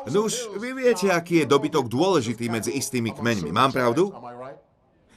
Nuž, 0.08 0.48
vy 0.56 0.72
viete, 0.72 1.12
aký 1.12 1.44
je 1.44 1.46
dobytok 1.46 1.92
dôležitý 1.92 2.48
medzi 2.48 2.72
istými 2.72 3.12
kmeňmi. 3.12 3.52
Mám 3.52 3.76
pravdu? 3.76 4.16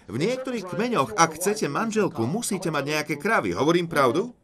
V 0.10 0.18
niektorých 0.18 0.68
kmeňoch, 0.68 1.16
ak 1.16 1.40
chcete 1.40 1.70
manželku, 1.72 2.26
musíte 2.28 2.68
mať 2.68 2.84
nejaké 2.84 3.16
kravy. 3.16 3.56
Hovorím 3.56 3.88
pravdu? 3.88 4.36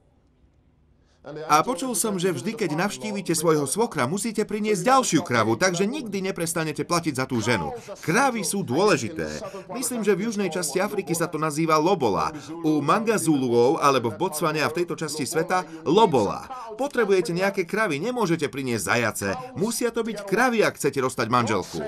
A 1.50 1.66
počul 1.66 1.98
som, 1.98 2.22
že 2.22 2.30
vždy, 2.30 2.54
keď 2.54 2.78
navštívite 2.78 3.34
svojho 3.34 3.66
svokra, 3.66 4.06
musíte 4.06 4.46
priniesť 4.46 4.86
ďalšiu 4.86 5.22
kravu, 5.26 5.58
takže 5.58 5.90
nikdy 5.90 6.22
neprestanete 6.22 6.86
platiť 6.86 7.14
za 7.18 7.26
tú 7.26 7.42
ženu. 7.42 7.74
Kravy 8.06 8.46
sú 8.46 8.62
dôležité. 8.62 9.42
Myslím, 9.74 10.06
že 10.06 10.14
v 10.14 10.30
južnej 10.30 10.54
časti 10.54 10.78
Afriky 10.78 11.18
sa 11.18 11.26
to 11.26 11.42
nazýva 11.42 11.82
lobola. 11.82 12.30
U 12.62 12.78
Mangazuluov 12.78 13.82
alebo 13.82 14.14
v 14.14 14.20
Botswane 14.22 14.62
a 14.62 14.70
v 14.70 14.86
tejto 14.86 14.94
časti 14.94 15.26
sveta 15.26 15.66
lobola. 15.82 16.46
Potrebujete 16.78 17.34
nejaké 17.34 17.66
kravy, 17.66 17.98
nemôžete 17.98 18.46
priniesť 18.46 18.86
zajace. 18.86 19.30
Musia 19.58 19.90
to 19.90 20.06
byť 20.06 20.30
kravy, 20.30 20.62
ak 20.62 20.78
chcete 20.78 21.02
dostať 21.02 21.28
manželku. 21.34 21.82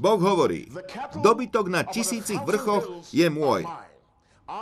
Boh 0.00 0.18
hovorí, 0.18 0.66
dobytok 1.20 1.70
na 1.70 1.86
tisícich 1.86 2.40
vrchoch 2.42 3.06
je 3.14 3.28
môj. 3.30 3.68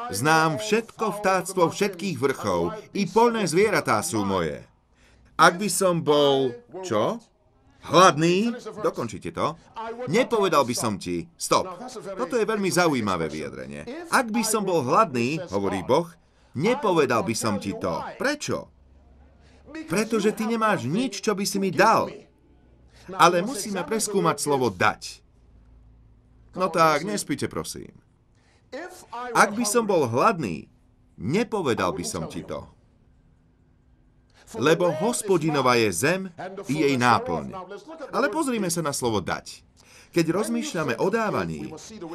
Znám 0.08 0.56
všetko 0.60 1.20
vtáctvo 1.20 1.68
všetkých 1.68 2.16
vrchov, 2.16 2.76
i 2.96 3.04
polné 3.08 3.44
zvieratá 3.48 4.00
sú 4.04 4.24
moje. 4.24 4.64
Ak 5.38 5.54
by 5.56 5.68
som 5.70 6.02
bol... 6.02 6.50
čo? 6.82 7.22
Hladný? 7.88 8.52
Dokončite 8.82 9.30
to. 9.30 9.54
Nepovedal 10.10 10.66
by 10.66 10.74
som 10.74 10.98
ti... 10.98 11.24
Stop. 11.38 11.78
Toto 12.18 12.34
je 12.34 12.44
veľmi 12.44 12.68
zaujímavé 12.68 13.30
vyjadrenie. 13.30 13.86
Ak 14.10 14.28
by 14.28 14.42
som 14.42 14.66
bol 14.66 14.82
hladný, 14.82 15.38
hovorí 15.54 15.86
Boh, 15.86 16.10
nepovedal 16.58 17.22
by 17.22 17.34
som 17.38 17.56
ti 17.62 17.72
to. 17.78 18.02
Prečo? 18.18 18.68
Pretože 19.68 20.34
ty 20.34 20.48
nemáš 20.50 20.84
nič, 20.88 21.22
čo 21.22 21.38
by 21.38 21.44
si 21.46 21.62
mi 21.62 21.70
dal. 21.70 22.10
Ale 23.14 23.40
musíme 23.40 23.80
preskúmať 23.86 24.36
slovo 24.42 24.68
dať. 24.68 25.22
No 26.58 26.68
tak, 26.68 27.06
nespíte 27.06 27.46
prosím. 27.46 28.07
Ak 29.32 29.56
by 29.56 29.64
som 29.64 29.88
bol 29.88 30.04
hladný, 30.04 30.68
nepovedal 31.16 31.96
by 31.96 32.04
som 32.04 32.28
ti 32.28 32.44
to. 32.44 32.68
Lebo 34.56 34.88
hospodinová 34.88 35.76
je 35.76 35.92
zem 35.92 36.20
i 36.72 36.84
jej 36.84 36.94
náplň. 36.96 37.52
Ale 38.12 38.32
pozrime 38.32 38.72
sa 38.72 38.80
na 38.80 38.96
slovo 38.96 39.20
dať. 39.20 39.64
Keď 40.08 40.24
rozmýšľame 40.32 40.96
o 40.96 41.12
dávaní, 41.12 41.68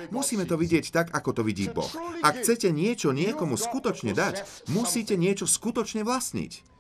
musíme 0.10 0.50
to 0.50 0.58
vidieť 0.58 0.86
tak, 0.90 1.08
ako 1.14 1.30
to 1.30 1.42
vidí 1.46 1.70
Boh. 1.70 1.90
Ak 2.26 2.42
chcete 2.42 2.74
niečo 2.74 3.14
niekomu 3.14 3.54
skutočne 3.54 4.18
dať, 4.18 4.66
musíte 4.74 5.14
niečo 5.14 5.46
skutočne 5.46 6.02
vlastniť. 6.02 6.74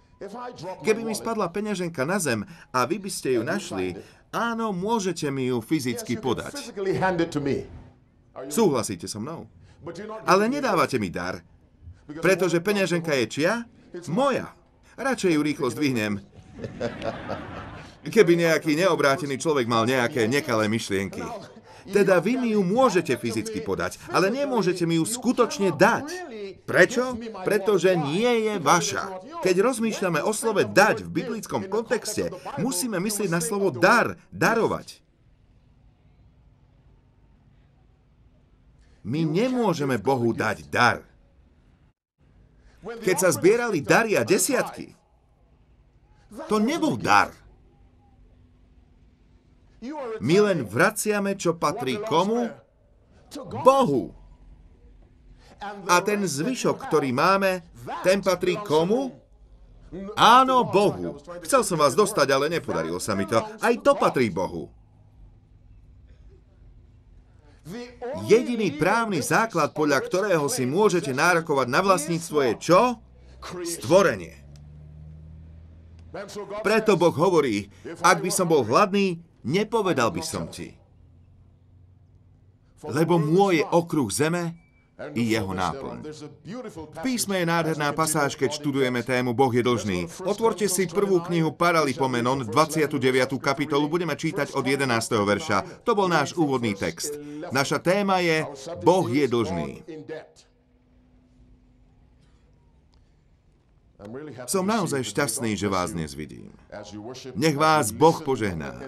Keby 0.81 1.01
mi 1.05 1.13
spadla 1.13 1.53
peňaženka 1.53 2.01
na 2.01 2.17
zem 2.17 2.49
a 2.73 2.89
vy 2.89 2.97
by 2.97 3.11
ste 3.13 3.37
ju 3.37 3.41
našli, 3.45 3.93
áno, 4.33 4.73
môžete 4.73 5.29
mi 5.29 5.53
ju 5.53 5.61
fyzicky 5.61 6.17
podať. 6.17 6.73
Súhlasíte 8.49 9.05
so 9.05 9.21
mnou? 9.21 9.45
Ale 10.23 10.47
nedávate 10.47 10.99
mi 10.99 11.11
dar, 11.11 11.43
pretože 12.23 12.59
peňaženka 12.63 13.13
je 13.23 13.25
čia? 13.27 13.51
Moja. 14.09 14.51
Radšej 14.97 15.31
ju 15.33 15.41
rýchlo 15.41 15.67
zdvihnem. 15.73 16.21
Keby 18.03 18.33
nejaký 18.35 18.75
neobrátený 18.75 19.39
človek 19.39 19.65
mal 19.65 19.87
nejaké 19.87 20.27
nekalé 20.27 20.67
myšlienky. 20.67 21.23
Teda 21.83 22.23
vy 22.23 22.39
mi 22.39 22.55
ju 22.55 22.63
môžete 22.63 23.19
fyzicky 23.19 23.59
podať, 23.59 23.99
ale 24.07 24.31
nemôžete 24.31 24.87
mi 24.87 24.95
ju 24.95 25.03
skutočne 25.03 25.75
dať. 25.75 26.07
Prečo? 26.63 27.19
Pretože 27.43 27.99
nie 27.99 28.47
je 28.47 28.53
vaša. 28.63 29.19
Keď 29.43 29.55
rozmýšľame 29.59 30.23
o 30.23 30.31
slove 30.31 30.63
dať 30.63 31.03
v 31.03 31.09
biblickom 31.11 31.67
kontexte, 31.67 32.31
musíme 32.55 33.03
myslieť 33.03 33.27
na 33.27 33.43
slovo 33.43 33.67
dar, 33.67 34.15
darovať. 34.31 35.02
My 39.03 39.27
nemôžeme 39.27 39.99
Bohu 39.99 40.31
dať 40.31 40.67
dar. 40.71 41.03
Keď 42.83 43.15
sa 43.19 43.29
zbierali 43.31 43.79
dary 43.83 44.15
a 44.15 44.23
desiatky, 44.23 44.95
to 46.47 46.59
nebol 46.59 46.95
dar. 46.95 47.31
My 50.23 50.37
len 50.39 50.63
vraciame, 50.63 51.35
čo 51.35 51.59
patrí 51.59 51.99
komu? 51.99 52.47
Bohu. 53.63 54.15
A 55.87 55.99
ten 56.03 56.23
zvyšok, 56.23 56.87
ktorý 56.87 57.11
máme, 57.15 57.63
ten 58.03 58.23
patrí 58.23 58.55
komu? 58.59 59.11
No, 59.93 60.09
Áno, 60.17 60.65
Bohu. 60.65 61.21
Chcel 61.45 61.61
som 61.61 61.77
vás 61.77 61.93
dostať, 61.93 62.27
ale 62.33 62.49
nepodarilo 62.49 62.97
sa 62.97 63.13
mi 63.13 63.29
to. 63.29 63.37
Aj 63.39 63.75
to 63.77 63.93
patrí 63.93 64.33
Bohu. 64.33 64.71
Jediný 68.27 68.75
právny 68.75 69.23
základ, 69.23 69.71
podľa 69.71 70.03
ktorého 70.03 70.51
to 70.51 70.53
si 70.53 70.67
môžete 70.67 71.15
nárokovať 71.15 71.67
na 71.71 71.79
vlastníctvo 71.79 72.37
je 72.43 72.53
čo? 72.59 72.81
Stvorenie. 73.63 74.35
Preto 76.61 76.93
Boh 76.99 77.15
hovorí, 77.15 77.71
ak 78.03 78.21
by 78.21 78.29
som 78.29 78.45
bol 78.51 78.61
hladný, 78.67 79.23
nepovedal 79.41 80.13
by 80.13 80.21
som 80.21 80.45
ti. 80.51 80.77
"For 82.77 82.91
the 82.91 83.01
Lebo 83.01 83.17
môj 83.17 83.63
je 83.63 83.65
okruh 83.65 84.11
zeme 84.13 84.59
i 85.17 85.33
jeho 85.33 85.55
náplň. 85.55 86.03
thereof." 86.03 86.05
There's 86.05 86.21
a 86.21 86.31
beautiful 86.45 86.85
V 86.93 86.99
písme 87.01 87.41
je 87.41 87.49
nádherná 87.49 87.89
pasáž, 87.97 88.37
keď 88.37 88.59
študujeme 88.61 89.01
tému 89.01 89.33
Boh 89.33 89.49
je 89.49 89.63
dlžný. 89.65 90.05
Otvorte 90.21 90.69
si 90.69 90.85
prvú 90.85 91.23
knihu 91.25 91.49
Paralipomenon, 91.49 92.45
29. 92.45 93.41
kapitolu, 93.41 93.89
budeme 93.89 94.13
čítať 94.13 94.53
od 94.53 94.63
11. 94.67 95.25
verša. 95.25 95.81
To 95.87 95.97
bol 95.97 96.05
náš 96.05 96.37
úvodný 96.37 96.77
text. 96.77 97.17
Naša 97.51 97.79
téma 97.79 98.19
je 98.19 98.45
Boh 98.83 99.07
je 99.09 99.25
dlžný. 99.27 99.83
Som 104.49 104.67
naozaj 104.67 105.01
šťastný, 105.07 105.55
že 105.55 105.71
vás 105.71 105.95
dnes 105.95 106.13
vidím. 106.13 106.51
Nech 107.35 107.55
vás 107.55 107.95
Boh 107.95 108.19
požehná. 108.19 108.79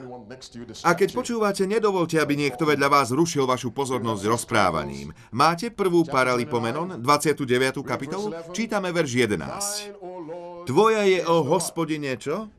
A 0.83 0.91
keď 0.93 1.09
počúvate, 1.15 1.63
nedovolte, 1.63 2.19
aby 2.19 2.35
niekto 2.35 2.67
vedľa 2.67 2.87
vás 2.91 3.09
rušil 3.15 3.47
vašu 3.47 3.71
pozornosť 3.71 4.23
rozprávaním. 4.27 5.15
Máte 5.31 5.71
prvú 5.71 6.03
paralipomenon, 6.03 6.99
29. 6.99 7.81
kapitolu? 7.85 8.35
Čítame 8.51 8.91
verš 8.91 9.11
11. 9.29 9.35
Thine, 9.35 9.95
O 10.01 10.19
Lord, 10.19 10.65
Tvoja 10.65 11.05
je, 11.05 11.21
o 11.21 11.45
hospodine, 11.45 12.17
čo? 12.17 12.49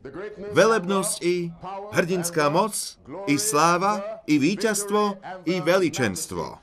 Velebnosť 0.54 1.16
i 1.26 1.50
hrdinská 1.90 2.46
moc, 2.54 2.72
i 3.26 3.34
sláva, 3.34 4.22
i 4.30 4.38
víťazstvo, 4.38 5.18
i 5.42 5.58
veličenstvo. 5.58 6.62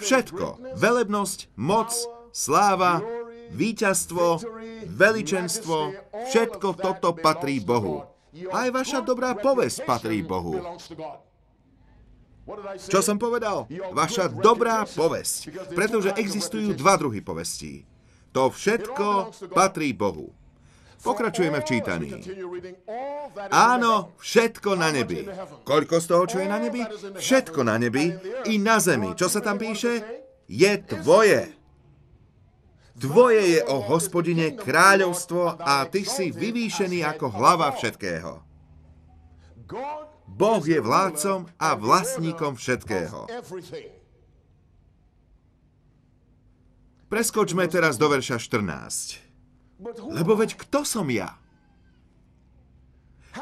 Všetko, 0.00 0.80
velebnosť, 0.80 1.52
moc, 1.60 1.92
sláva, 2.32 3.04
víťazstvo, 3.50 4.40
veličenstvo, 4.86 5.78
všetko 6.30 6.68
toto 6.78 7.10
patrí 7.18 7.58
Bohu. 7.58 8.06
Aj 8.54 8.70
vaša 8.70 9.02
dobrá 9.02 9.34
povesť 9.34 9.82
patrí 9.84 10.22
Bohu. 10.22 10.58
Čo 12.90 13.00
som 13.02 13.18
povedal? 13.18 13.66
Vaša 13.94 14.30
dobrá 14.30 14.82
povesť. 14.86 15.54
Pretože 15.74 16.14
existujú 16.18 16.74
dva 16.74 16.98
druhy 16.98 17.22
povestí. 17.22 17.86
To 18.30 18.50
všetko 18.50 19.34
patrí 19.50 19.90
Bohu. 19.94 20.30
Pokračujeme 21.00 21.58
v 21.64 21.68
čítaní. 21.68 22.10
Áno, 23.48 24.12
všetko 24.20 24.76
na 24.76 24.92
nebi. 24.92 25.24
Koľko 25.64 25.96
z 25.96 26.06
toho, 26.06 26.24
čo 26.28 26.38
je 26.44 26.48
na 26.50 26.60
nebi? 26.60 26.84
Všetko 27.16 27.64
na 27.64 27.80
nebi 27.80 28.12
i 28.52 28.60
na 28.60 28.76
zemi. 28.76 29.16
Čo 29.16 29.32
sa 29.32 29.40
tam 29.40 29.56
píše? 29.56 30.04
Je 30.44 30.70
tvoje. 30.84 31.59
Tvoje 33.00 33.56
je, 33.56 33.60
o 33.64 33.80
hospodine, 33.80 34.52
kráľovstvo 34.52 35.56
a 35.56 35.88
ty 35.88 36.04
si 36.04 36.28
vyvýšený 36.28 37.00
ako 37.16 37.32
hlava 37.32 37.72
všetkého. 37.72 38.44
Boh 40.28 40.60
je 40.60 40.76
vládcom 40.76 41.48
a 41.56 41.68
vlastníkom 41.80 42.60
všetkého. 42.60 43.24
Preskočme 47.08 47.64
teraz 47.72 47.96
do 47.96 48.06
verša 48.06 48.36
14. 48.36 49.16
Lebo 50.12 50.36
veď 50.36 50.60
kto 50.60 50.84
som 50.84 51.08
ja? 51.08 51.40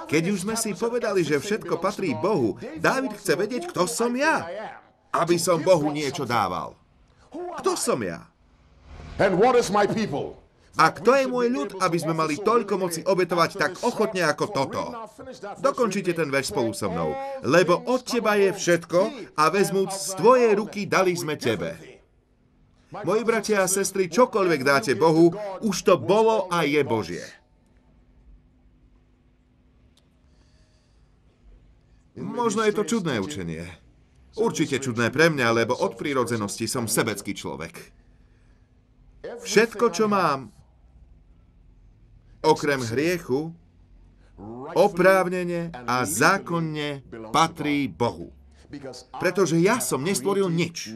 Keď 0.06 0.22
už 0.30 0.46
sme 0.46 0.54
si 0.54 0.70
povedali, 0.78 1.26
že 1.26 1.42
všetko 1.42 1.82
patrí 1.82 2.14
Bohu, 2.14 2.54
Dávid 2.78 3.18
chce 3.18 3.34
vedieť, 3.34 3.74
kto 3.74 3.90
som 3.90 4.14
ja, 4.14 4.46
aby 5.10 5.34
som 5.34 5.58
Bohu 5.58 5.90
niečo 5.90 6.22
dával. 6.22 6.78
Kto 7.58 7.74
som 7.74 7.98
ja? 8.06 8.22
A 10.78 10.94
kto 10.94 11.10
je 11.18 11.26
môj 11.26 11.46
ľud, 11.50 11.70
aby 11.82 11.98
sme 11.98 12.14
mali 12.14 12.38
toľko 12.38 12.74
moci 12.78 13.02
obetovať 13.02 13.50
tak 13.58 13.72
ochotne 13.82 14.22
ako 14.22 14.44
toto? 14.46 14.82
Dokončite 15.58 16.14
ten 16.14 16.30
verš 16.30 16.54
spolu 16.54 16.70
so 16.70 16.86
mnou. 16.86 17.18
Lebo 17.42 17.82
od 17.90 18.06
teba 18.06 18.38
je 18.38 18.54
všetko 18.54 19.34
a 19.34 19.44
vezmúc 19.50 19.90
z 19.90 20.14
tvojej 20.14 20.52
ruky 20.54 20.86
dali 20.86 21.18
sme 21.18 21.34
tebe. 21.34 21.74
Moji 22.94 23.22
bratia 23.26 23.66
a 23.66 23.68
sestry, 23.68 24.06
čokoľvek 24.06 24.60
dáte 24.62 24.94
Bohu, 24.94 25.34
už 25.66 25.76
to 25.82 25.98
bolo 25.98 26.46
a 26.46 26.62
je 26.62 26.80
Božie. 26.86 27.26
Možno 32.14 32.62
je 32.62 32.72
to 32.72 32.86
čudné 32.86 33.18
učenie. 33.18 33.66
Určite 34.38 34.78
čudné 34.78 35.10
pre 35.10 35.26
mňa, 35.26 35.66
lebo 35.66 35.74
od 35.74 35.98
prírodzenosti 35.98 36.70
som 36.70 36.86
sebecký 36.86 37.34
človek. 37.34 37.97
Všetko, 39.22 39.90
čo 39.90 40.06
mám, 40.06 40.54
okrem 42.42 42.78
hriechu, 42.78 43.50
oprávnene 44.78 45.74
a 45.74 46.06
zákonne 46.06 47.02
patrí 47.34 47.90
Bohu. 47.90 48.30
Pretože 49.18 49.58
ja 49.58 49.82
som 49.82 50.04
nestvoril 50.04 50.46
nič. 50.46 50.94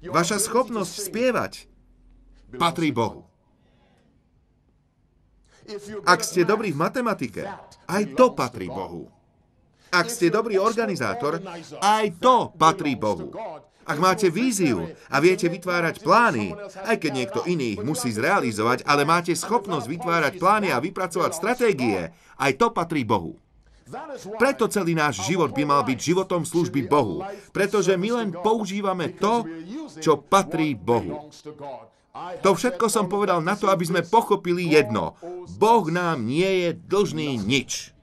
Vaša 0.00 0.40
schopnosť 0.40 0.92
spievať 1.12 1.52
patrí 2.56 2.88
Bohu. 2.94 3.28
Ak 6.08 6.24
ste 6.24 6.42
dobrí 6.42 6.72
v 6.72 6.80
matematike, 6.80 7.44
aj 7.86 8.02
to 8.16 8.32
patrí 8.32 8.66
Bohu. 8.66 9.12
Ak 9.90 10.06
ste 10.08 10.30
dobrý 10.30 10.56
organizátor, 10.56 11.42
aj 11.82 12.04
to 12.22 12.54
patrí 12.56 12.94
Bohu. 12.94 13.30
Ak 13.88 13.98
máte 13.98 14.28
víziu 14.28 14.92
a 15.08 15.16
viete 15.18 15.48
vytvárať 15.48 16.04
plány, 16.04 16.52
aj 16.84 16.96
keď 17.00 17.12
niekto 17.12 17.40
iný 17.48 17.74
ich 17.78 17.82
musí 17.82 18.12
zrealizovať, 18.12 18.84
ale 18.84 19.08
máte 19.08 19.32
schopnosť 19.32 19.86
vytvárať 19.88 20.32
plány 20.36 20.68
a 20.70 20.78
vypracovať 20.78 21.32
stratégie, 21.32 22.12
aj 22.38 22.52
to 22.60 22.70
patrí 22.70 23.02
Bohu. 23.02 23.40
Preto 24.38 24.70
celý 24.70 24.94
náš 24.94 25.26
život 25.26 25.50
by 25.50 25.66
mal 25.66 25.82
byť 25.82 25.98
životom 25.98 26.46
služby 26.46 26.86
Bohu, 26.86 27.26
pretože 27.50 27.98
my 27.98 28.22
len 28.22 28.28
používame 28.30 29.10
to, 29.18 29.42
čo 29.98 30.22
patrí 30.22 30.78
Bohu. 30.78 31.26
To 32.42 32.50
všetko 32.54 32.86
som 32.90 33.06
povedal 33.06 33.42
na 33.42 33.54
to, 33.54 33.70
aby 33.70 33.86
sme 33.86 34.06
pochopili 34.06 34.70
jedno. 34.70 35.18
Boh 35.58 35.86
nám 35.90 36.26
nie 36.26 36.66
je 36.66 36.68
dlžný 36.74 37.38
nič. 37.38 37.94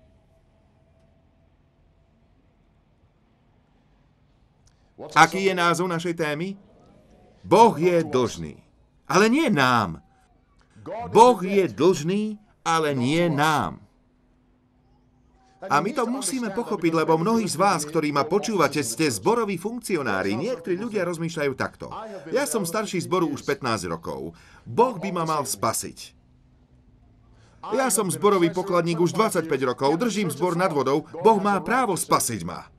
Aký 5.14 5.46
je 5.46 5.54
názov 5.54 5.86
našej 5.86 6.18
témy? 6.18 6.58
Boh 7.46 7.78
je 7.78 8.02
dlžný. 8.02 8.58
Ale 9.06 9.30
nie 9.30 9.48
nám. 9.54 10.02
Boh 11.14 11.40
je 11.40 11.70
dlžný, 11.70 12.42
ale 12.66 12.98
nie 12.98 13.30
nám. 13.30 13.80
A 15.58 15.82
my 15.82 15.90
to 15.90 16.06
musíme 16.06 16.54
pochopiť, 16.54 16.94
lebo 16.94 17.18
mnohí 17.18 17.50
z 17.50 17.58
vás, 17.58 17.82
ktorí 17.82 18.14
ma 18.14 18.30
počúvate, 18.30 18.78
ste 18.86 19.10
zboroví 19.10 19.58
funkcionári. 19.58 20.38
Niektorí 20.38 20.78
ľudia 20.78 21.02
rozmýšľajú 21.02 21.54
takto. 21.58 21.90
Ja 22.30 22.46
som 22.46 22.62
starší 22.62 23.02
zboru 23.02 23.34
už 23.34 23.42
15 23.42 23.90
rokov. 23.90 24.38
Boh 24.64 24.96
by 25.02 25.10
ma 25.10 25.26
mal 25.26 25.44
spasiť. 25.50 26.14
Ja 27.74 27.90
som 27.90 28.08
zborový 28.08 28.54
pokladník 28.54 29.02
už 29.02 29.18
25 29.18 29.50
rokov, 29.66 29.98
držím 29.98 30.30
zbor 30.30 30.56
nad 30.56 30.70
vodou, 30.72 31.04
Boh 31.10 31.40
má 31.42 31.58
právo 31.60 31.98
spasiť 31.98 32.42
ma. 32.46 32.70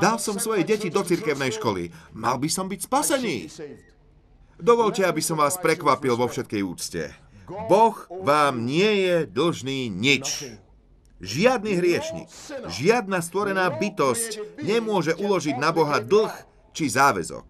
Dal 0.00 0.16
som 0.16 0.40
svoje 0.40 0.64
deti 0.64 0.88
do 0.88 1.04
cirkevnej 1.04 1.52
školy. 1.52 1.92
Mal 2.16 2.40
by 2.40 2.48
som 2.48 2.70
byť 2.70 2.80
spasený. 2.86 3.36
Dovolte, 4.62 5.02
aby 5.02 5.18
som 5.18 5.42
vás 5.42 5.58
prekvapil 5.58 6.14
vo 6.14 6.30
všetkej 6.30 6.62
úcte. 6.62 7.10
Boh 7.66 7.96
vám 8.22 8.62
nie 8.62 8.88
je 9.02 9.16
dlžný 9.26 9.90
nič. 9.90 10.46
Žiadny 11.22 11.78
hriešnik, 11.78 12.26
žiadna 12.66 13.22
stvorená 13.22 13.70
bytosť 13.70 14.58
nemôže 14.58 15.14
uložiť 15.14 15.54
na 15.54 15.70
Boha 15.70 16.02
dlh 16.02 16.34
či 16.74 16.90
záväzok. 16.90 17.46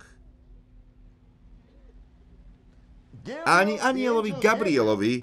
Ani 3.46 3.78
anielovi 3.78 4.34
Gabrielovi 4.36 5.22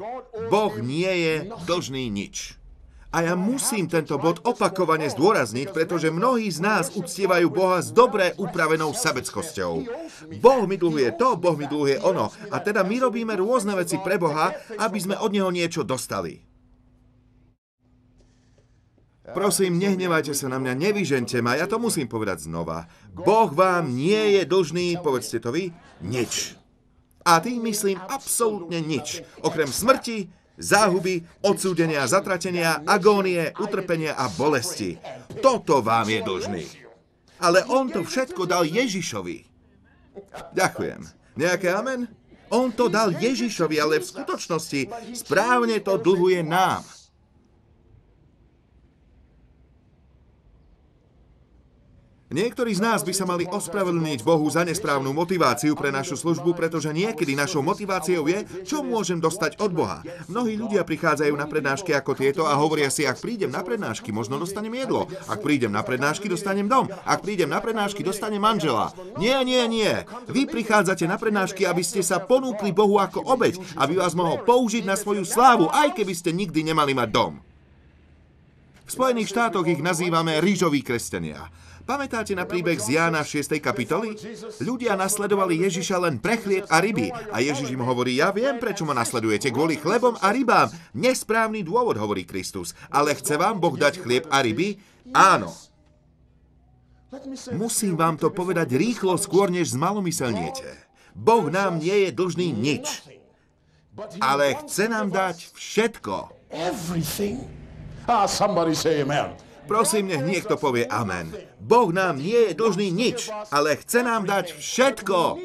Boh 0.50 0.74
nie 0.80 1.10
je 1.10 1.36
dlžný 1.68 2.08
nič. 2.08 2.59
A 3.10 3.26
ja 3.26 3.34
musím 3.34 3.90
tento 3.90 4.22
bod 4.22 4.46
opakovane 4.46 5.10
zdôrazniť, 5.10 5.74
pretože 5.74 6.14
mnohí 6.14 6.46
z 6.54 6.62
nás 6.62 6.94
uctievajú 6.94 7.50
Boha 7.50 7.82
s 7.82 7.90
dobre 7.90 8.38
upravenou 8.38 8.94
sebeckosťou. 8.94 9.74
Boh 10.38 10.64
mi 10.70 10.78
dlhuje 10.78 11.18
to, 11.18 11.34
Boh 11.34 11.58
mi 11.58 11.66
dlhuje 11.66 12.06
ono. 12.06 12.30
A 12.54 12.62
teda 12.62 12.86
my 12.86 13.10
robíme 13.10 13.34
rôzne 13.34 13.74
veci 13.74 13.98
pre 13.98 14.22
Boha, 14.22 14.54
aby 14.78 15.02
sme 15.02 15.18
od 15.18 15.34
Neho 15.34 15.50
niečo 15.50 15.82
dostali. 15.82 16.46
Prosím, 19.30 19.78
nehnevajte 19.82 20.34
sa 20.34 20.50
na 20.50 20.58
mňa, 20.58 20.74
nevyžente 20.74 21.38
ma, 21.42 21.54
ja 21.54 21.70
to 21.70 21.78
musím 21.78 22.10
povedať 22.10 22.50
znova. 22.50 22.90
Boh 23.14 23.50
vám 23.54 23.94
nie 23.94 24.38
je 24.38 24.42
dlžný, 24.46 24.98
povedzte 25.02 25.42
to 25.42 25.54
vy, 25.54 25.70
nič. 26.02 26.58
A 27.26 27.38
tým 27.38 27.62
myslím 27.70 28.02
absolútne 28.10 28.82
nič. 28.82 29.22
Okrem 29.46 29.70
smrti, 29.70 30.34
záhuby, 30.60 31.24
odsúdenia, 31.42 32.04
zatratenia, 32.06 32.84
agónie, 32.84 33.56
utrpenia 33.56 34.14
a 34.20 34.28
bolesti. 34.28 35.00
Toto 35.40 35.80
vám 35.80 36.12
je 36.12 36.20
dlžný. 36.20 36.66
Ale 37.40 37.64
on 37.72 37.88
to 37.88 38.04
všetko 38.04 38.44
dal 38.44 38.68
Ježišovi. 38.68 39.48
Ďakujem. 40.52 41.02
Nejaké 41.40 41.72
amen? 41.72 42.12
On 42.52 42.68
to 42.76 42.92
dal 42.92 43.16
Ježišovi, 43.16 43.80
ale 43.80 44.04
v 44.04 44.10
skutočnosti 44.10 44.82
správne 45.16 45.80
to 45.80 45.96
dlhuje 45.96 46.44
nám. 46.44 46.84
Niektorí 52.30 52.78
z 52.78 52.86
nás 52.86 53.02
by 53.02 53.10
sa 53.10 53.26
mali 53.26 53.50
ospravedlniť 53.50 54.22
Bohu 54.22 54.46
za 54.54 54.62
nesprávnu 54.62 55.10
motiváciu 55.18 55.74
pre 55.74 55.90
našu 55.90 56.14
službu, 56.14 56.54
pretože 56.54 56.94
niekedy 56.94 57.34
našou 57.34 57.66
motiváciou 57.66 58.30
je, 58.30 58.46
čo 58.70 58.86
môžem 58.86 59.18
dostať 59.18 59.58
od 59.58 59.74
Boha. 59.74 60.06
Mnohí 60.30 60.54
ľudia 60.54 60.86
prichádzajú 60.86 61.34
na 61.34 61.50
prednášky 61.50 61.90
ako 61.90 62.14
tieto 62.14 62.46
a 62.46 62.54
hovoria 62.54 62.94
si, 62.94 63.02
ak 63.02 63.18
prídem 63.18 63.50
na 63.50 63.66
prednášky, 63.66 64.14
možno 64.14 64.38
dostanem 64.38 64.78
jedlo. 64.78 65.10
Ak 65.26 65.42
prídem 65.42 65.74
na 65.74 65.82
prednášky, 65.82 66.30
dostanem 66.30 66.70
dom. 66.70 66.86
Ak 67.02 67.26
prídem 67.26 67.50
na 67.50 67.58
prednášky, 67.66 68.06
dostanem 68.06 68.46
manžela. 68.46 68.94
Nie, 69.18 69.42
nie, 69.42 69.66
nie. 69.66 69.90
Vy 70.30 70.46
prichádzate 70.46 71.10
na 71.10 71.18
prednášky, 71.18 71.66
aby 71.66 71.82
ste 71.82 72.06
sa 72.06 72.22
ponúkli 72.22 72.70
Bohu 72.70 73.02
ako 73.02 73.26
obeď, 73.26 73.58
aby 73.74 73.98
vás 73.98 74.14
mohol 74.14 74.46
použiť 74.46 74.86
na 74.86 74.94
svoju 74.94 75.26
slávu, 75.26 75.66
aj 75.74 75.98
keby 75.98 76.14
ste 76.14 76.30
nikdy 76.30 76.62
nemali 76.62 76.94
mať 76.94 77.10
dom. 77.10 77.42
V 78.86 78.92
Spojených 78.94 79.34
štátoch 79.34 79.66
ich 79.66 79.82
nazývame 79.82 80.38
rýžoví 80.38 80.86
kresťania. 80.86 81.69
Pamätáte 81.90 82.38
na 82.38 82.46
príbeh 82.46 82.78
z 82.78 83.02
Jána 83.02 83.26
6. 83.26 83.58
kapitoly? 83.58 84.14
Ľudia 84.62 84.94
nasledovali 84.94 85.66
Ježiša 85.66 85.98
len 85.98 86.22
pre 86.22 86.38
chlieb 86.38 86.70
a 86.70 86.78
ryby. 86.78 87.10
A 87.34 87.42
Ježiš 87.42 87.74
im 87.74 87.82
hovorí, 87.82 88.22
ja 88.22 88.30
viem, 88.30 88.62
prečo 88.62 88.86
ma 88.86 88.94
nasledujete, 88.94 89.50
kvôli 89.50 89.74
chlebom 89.74 90.14
a 90.22 90.30
rybám. 90.30 90.70
Nesprávny 90.94 91.66
dôvod, 91.66 91.98
hovorí 91.98 92.30
Kristus. 92.30 92.78
Ale 92.94 93.18
chce 93.18 93.42
vám 93.42 93.58
Boh 93.58 93.74
dať 93.74 94.06
chlieb 94.06 94.30
a 94.30 94.38
ryby? 94.46 94.78
Áno. 95.18 95.50
Musím 97.58 97.98
vám 97.98 98.22
to 98.22 98.30
povedať 98.30 98.70
rýchlo, 98.78 99.18
skôr 99.18 99.50
než 99.50 99.74
zmalomyselniete. 99.74 100.70
Boh 101.18 101.50
nám 101.50 101.82
nie 101.82 102.06
je 102.06 102.10
dlžný 102.14 102.54
nič. 102.54 103.02
Ale 104.22 104.62
chce 104.62 104.94
nám 104.94 105.10
dať 105.10 105.58
všetko. 105.58 106.38
Everything. 106.54 107.50
Ah, 108.06 108.30
somebody 108.30 108.78
say 108.78 109.02
amen. 109.02 109.49
Prosím, 109.70 110.10
nech 110.10 110.26
niekto 110.26 110.58
povie 110.58 110.90
amen. 110.90 111.30
Boh 111.62 111.94
nám 111.94 112.18
nie 112.18 112.50
je 112.50 112.58
dlžný 112.58 112.90
nič, 112.90 113.30
ale 113.54 113.78
chce 113.78 114.02
nám 114.02 114.26
dať 114.26 114.58
všetko. 114.58 115.38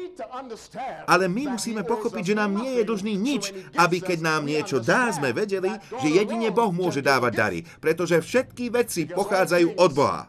Ale 1.05 1.29
my 1.29 1.53
musíme 1.53 1.85
pochopiť, 1.85 2.33
že 2.33 2.39
nám 2.41 2.57
nie 2.57 2.81
je 2.81 2.83
dlžný 2.89 3.13
nič, 3.13 3.53
aby 3.77 4.01
keď 4.01 4.25
nám 4.25 4.49
niečo 4.49 4.81
dá, 4.81 5.13
sme 5.13 5.29
vedeli, 5.29 5.69
že 6.01 6.09
jedine 6.09 6.49
Boh 6.49 6.73
môže 6.73 7.05
dávať 7.05 7.33
dary, 7.37 7.59
pretože 7.77 8.17
všetky 8.25 8.73
veci 8.73 9.05
pochádzajú 9.05 9.77
od 9.77 9.91
Boha. 9.93 10.25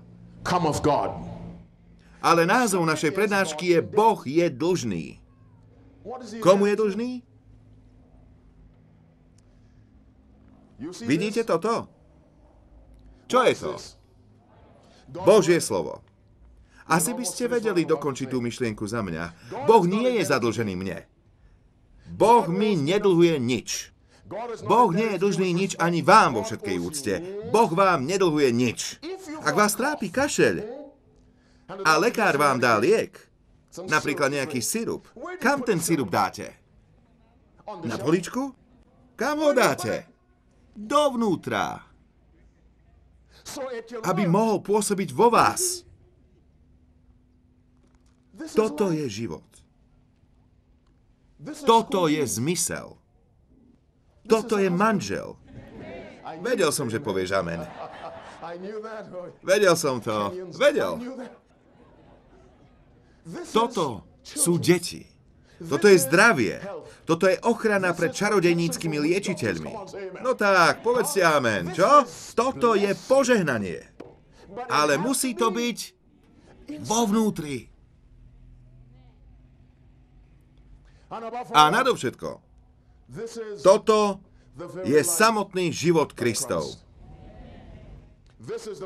Ale 2.21 2.45
názov 2.45 2.85
našej 2.85 3.17
prednášky 3.17 3.73
je 3.73 3.81
Boh 3.81 4.21
je 4.21 4.47
dlžný. 4.53 5.25
Komu 6.45 6.69
je 6.69 6.75
dlžný? 6.77 7.11
Vidíte 11.09 11.41
toto? 11.49 11.96
Čo 13.27 13.43
je 13.43 13.55
to? 13.59 13.75
Božie 15.27 15.59
slovo. 15.63 16.03
Asi 16.87 17.11
by 17.11 17.27
ste 17.27 17.51
vedeli 17.51 17.83
dokončiť 17.83 18.31
tú 18.31 18.39
myšlienku 18.39 18.87
za 18.87 19.03
mňa. 19.03 19.25
Boh 19.67 19.83
nie 19.83 20.19
je 20.19 20.23
zadlžený 20.23 20.75
mne. 20.79 21.03
Boh 22.07 22.47
mi 22.47 22.79
nedlhuje 22.79 23.43
nič. 23.43 23.91
Boh 24.67 24.91
nie 24.91 25.15
je 25.15 25.23
dlžný 25.23 25.51
nič 25.55 25.73
ani 25.79 26.03
vám 26.03 26.39
vo 26.39 26.43
všetkej 26.47 26.77
úcte. 26.79 27.15
Boh 27.51 27.71
vám 27.71 28.07
nedlhuje 28.07 28.51
nič. 28.55 29.03
Ak 29.43 29.55
vás 29.55 29.75
trápi 29.75 30.11
kašeľ 30.11 30.63
a 31.83 31.91
lekár 31.99 32.39
vám 32.39 32.63
dá 32.63 32.79
liek, 32.79 33.19
napríklad 33.87 34.35
nejaký 34.35 34.63
sirup, 34.63 35.11
kam 35.43 35.63
ten 35.67 35.83
sirup 35.83 36.11
dáte? 36.11 36.55
Na 37.83 37.99
poličku? 37.99 38.55
Kam 39.19 39.43
ho 39.43 39.51
dáte? 39.51 40.07
Dovnútra, 40.75 41.86
aby 44.05 44.23
mohol 44.27 44.61
pôsobiť 44.61 45.11
vo 45.15 45.31
vás. 45.31 45.87
Toto 48.53 48.93
je 48.93 49.07
život. 49.09 49.45
Toto 51.65 52.11
je 52.11 52.23
zmysel. 52.27 52.97
Toto 54.27 54.59
je 54.59 54.69
manžel. 54.69 55.39
Vedel 56.43 56.71
som, 56.75 56.91
že 56.91 56.99
povieš 56.99 57.39
amen. 57.39 57.63
Vedel 59.41 59.75
som 59.79 60.03
to. 60.03 60.35
Vedel. 60.59 60.99
Toto 63.55 64.07
sú 64.23 64.59
deti. 64.59 65.07
Toto 65.63 65.87
je 65.89 65.99
zdravie. 65.99 66.61
Toto 67.07 67.31
je 67.31 67.39
ochrana 67.47 67.95
pred 67.95 68.11
čarodejníckými 68.11 68.99
liečiteľmi. 68.99 69.73
No 70.27 70.35
tak, 70.35 70.83
povedzte 70.83 71.23
amen, 71.23 71.71
čo? 71.71 72.03
Toto 72.35 72.75
je 72.75 72.91
požehnanie. 73.07 73.87
Ale 74.67 74.99
musí 74.99 75.39
to 75.39 75.55
byť 75.55 75.79
vo 76.83 77.07
vnútri. 77.07 77.71
A 81.55 81.71
nadovšetko, 81.71 82.43
toto 83.63 84.19
je 84.83 84.99
samotný 85.07 85.71
život 85.71 86.11
Kristov. 86.11 86.67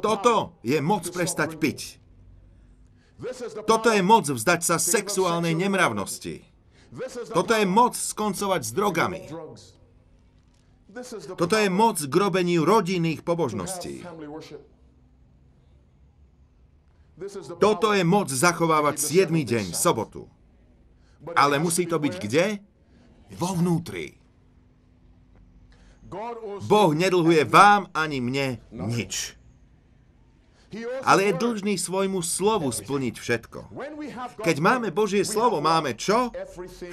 Toto 0.05 0.61
je 0.61 0.77
moc 0.85 1.09
prestať 1.09 1.57
piť. 1.57 1.97
Toto 3.65 3.89
je 3.93 4.03
moc 4.05 4.29
vzdať 4.29 4.61
sa 4.61 4.77
sexuálnej 4.77 5.57
nemravnosti. 5.57 6.50
Toto 7.31 7.53
je 7.55 7.67
moc 7.67 7.95
skoncovať 7.95 8.61
s 8.67 8.71
drogami. 8.75 9.23
Toto 11.39 11.55
je 11.55 11.69
moc 11.71 12.03
k 12.03 12.15
robeniu 12.15 12.67
rodinných 12.67 13.23
pobožností. 13.23 14.03
Toto 17.63 17.95
je 17.95 18.03
moc 18.03 18.27
zachovávať 18.27 18.97
7. 18.99 19.31
deň, 19.31 19.67
sobotu. 19.77 20.27
Ale 21.37 21.61
musí 21.61 21.87
to 21.87 22.01
byť 22.01 22.15
kde? 22.17 22.45
Vo 23.39 23.55
vnútri. 23.55 24.19
Boh 26.67 26.91
nedlhuje 26.91 27.47
vám 27.47 27.87
ani 27.95 28.19
mne 28.19 28.59
nič. 28.75 29.40
Ale 31.03 31.31
je 31.31 31.33
dlžný 31.35 31.75
svojmu 31.75 32.23
slovu 32.23 32.71
splniť 32.71 33.15
všetko. 33.19 33.61
Keď 34.47 34.57
máme 34.63 34.95
Božie 34.95 35.27
slovo, 35.27 35.59
máme 35.59 35.99
čo? 35.99 36.31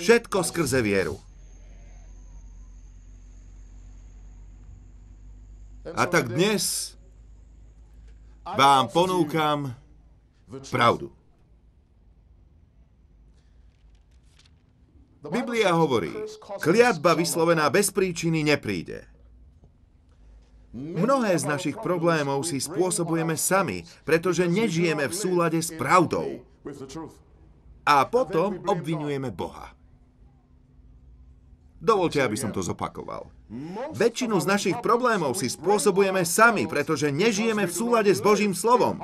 Všetko 0.01 0.41
skrze 0.41 0.81
vieru. 0.81 1.21
A 5.87 6.03
tak 6.09 6.33
dnes 6.33 6.97
vám 8.43 8.91
ponúkam 8.91 9.71
pravdu. 10.73 11.13
Biblia 15.27 15.75
hovorí, 15.75 16.07
"Curse 16.07 16.39
causes 16.39 16.63
kliatba 16.63 17.11
vyslovená 17.11 17.67
bez 17.67 17.91
príčiny 17.91 18.47
nepríde. 18.47 19.16
Mnohé 20.77 21.33
z 21.41 21.49
našich 21.49 21.77
problémov 21.81 22.45
si 22.45 22.61
spôsobujeme 22.61 23.33
sami, 23.33 23.81
pretože 24.05 24.45
nežijeme 24.45 25.09
v 25.09 25.17
súlade 25.17 25.57
s 25.57 25.73
pravdou. 25.73 26.45
A 27.81 28.05
potom 28.05 28.61
obvinujeme 28.69 29.33
Boha. 29.33 29.73
Dovolte, 31.77 32.21
aby 32.21 32.37
som 32.37 32.53
to 32.53 32.61
zopakoval. 32.61 33.29
Väčšinu 33.93 34.37
z 34.41 34.49
našich 34.49 34.77
problémov 34.81 35.37
si 35.37 35.49
spôsobujeme 35.49 36.25
sami, 36.25 36.69
pretože 36.69 37.13
nežijeme 37.13 37.65
v 37.65 37.73
súlade 37.73 38.11
s 38.13 38.21
Božím 38.21 38.53
slovom. 38.53 39.01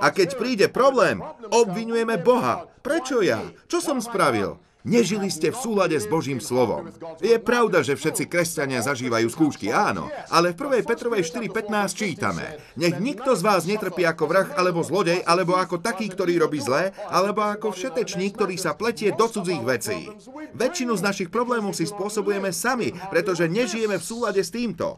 A 0.00 0.08
keď 0.12 0.36
príde 0.40 0.66
problém, 0.72 1.20
obvinujeme 1.52 2.16
Boha. 2.16 2.68
Prečo 2.80 3.20
ja? 3.20 3.44
Čo 3.68 3.84
som 3.84 3.98
spravil? 4.00 4.56
Nežili 4.80 5.28
ste 5.28 5.52
v 5.52 5.60
súlade 5.60 5.92
s 5.92 6.08
Božím 6.08 6.40
slovom. 6.40 6.88
Je 7.20 7.36
pravda, 7.36 7.84
že 7.84 8.00
všetci 8.00 8.24
kresťania 8.32 8.80
zažívajú 8.80 9.28
skúšky, 9.28 9.68
áno, 9.68 10.08
ale 10.32 10.56
v 10.56 10.80
1. 10.80 10.88
Petrovej 10.88 11.28
4.15 11.28 11.92
čítame. 11.92 12.56
Nech 12.80 12.96
nikto 12.96 13.36
z 13.36 13.44
vás 13.44 13.68
netrpí 13.68 14.08
ako 14.08 14.24
vrah 14.24 14.48
alebo 14.56 14.80
zlodej, 14.80 15.20
alebo 15.28 15.60
ako 15.60 15.84
taký, 15.84 16.08
ktorý 16.08 16.40
robí 16.40 16.64
zlé, 16.64 16.96
alebo 17.12 17.44
ako 17.44 17.76
všetečník, 17.76 18.40
ktorý 18.40 18.56
sa 18.56 18.72
pletie 18.72 19.12
do 19.12 19.28
cudzích 19.28 19.60
vecí. 19.60 20.08
Väčšinu 20.56 20.96
z 20.96 21.04
našich 21.04 21.28
problémov 21.28 21.76
si 21.76 21.84
spôsobujeme 21.84 22.48
sami, 22.48 22.96
pretože 23.12 23.52
nežijeme 23.52 24.00
v 24.00 24.08
súlade 24.08 24.40
s 24.40 24.48
týmto. 24.48 24.96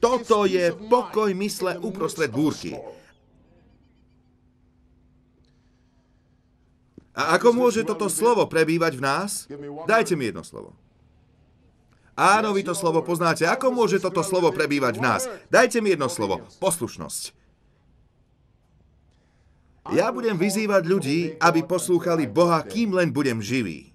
Toto 0.00 0.44
je 0.44 0.72
pokoj 0.88 1.32
mysle 1.32 1.80
uprostred 1.80 2.28
búrky. 2.28 2.76
A 7.10 7.34
ako 7.34 7.50
môže 7.50 7.82
toto 7.82 8.06
slovo 8.06 8.46
prebývať 8.46 8.98
v 8.98 9.02
nás? 9.02 9.30
Dajte 9.86 10.14
mi 10.14 10.30
jedno 10.30 10.46
slovo. 10.46 10.78
Áno, 12.14 12.52
vy 12.52 12.62
to 12.62 12.76
slovo 12.76 13.00
poznáte. 13.00 13.48
Ako 13.48 13.72
môže 13.72 13.96
toto 13.98 14.20
slovo 14.20 14.52
prebývať 14.52 15.00
v 15.00 15.02
nás? 15.02 15.22
Dajte 15.48 15.80
mi 15.80 15.96
jedno 15.96 16.12
slovo. 16.12 16.44
Poslušnosť. 16.60 17.32
Ja 19.90 20.12
budem 20.14 20.36
vyzývať 20.36 20.82
ľudí, 20.86 21.20
aby 21.40 21.64
poslúchali 21.66 22.28
Boha, 22.28 22.62
kým 22.62 22.94
len 22.94 23.10
budem 23.10 23.40
živý. 23.40 23.90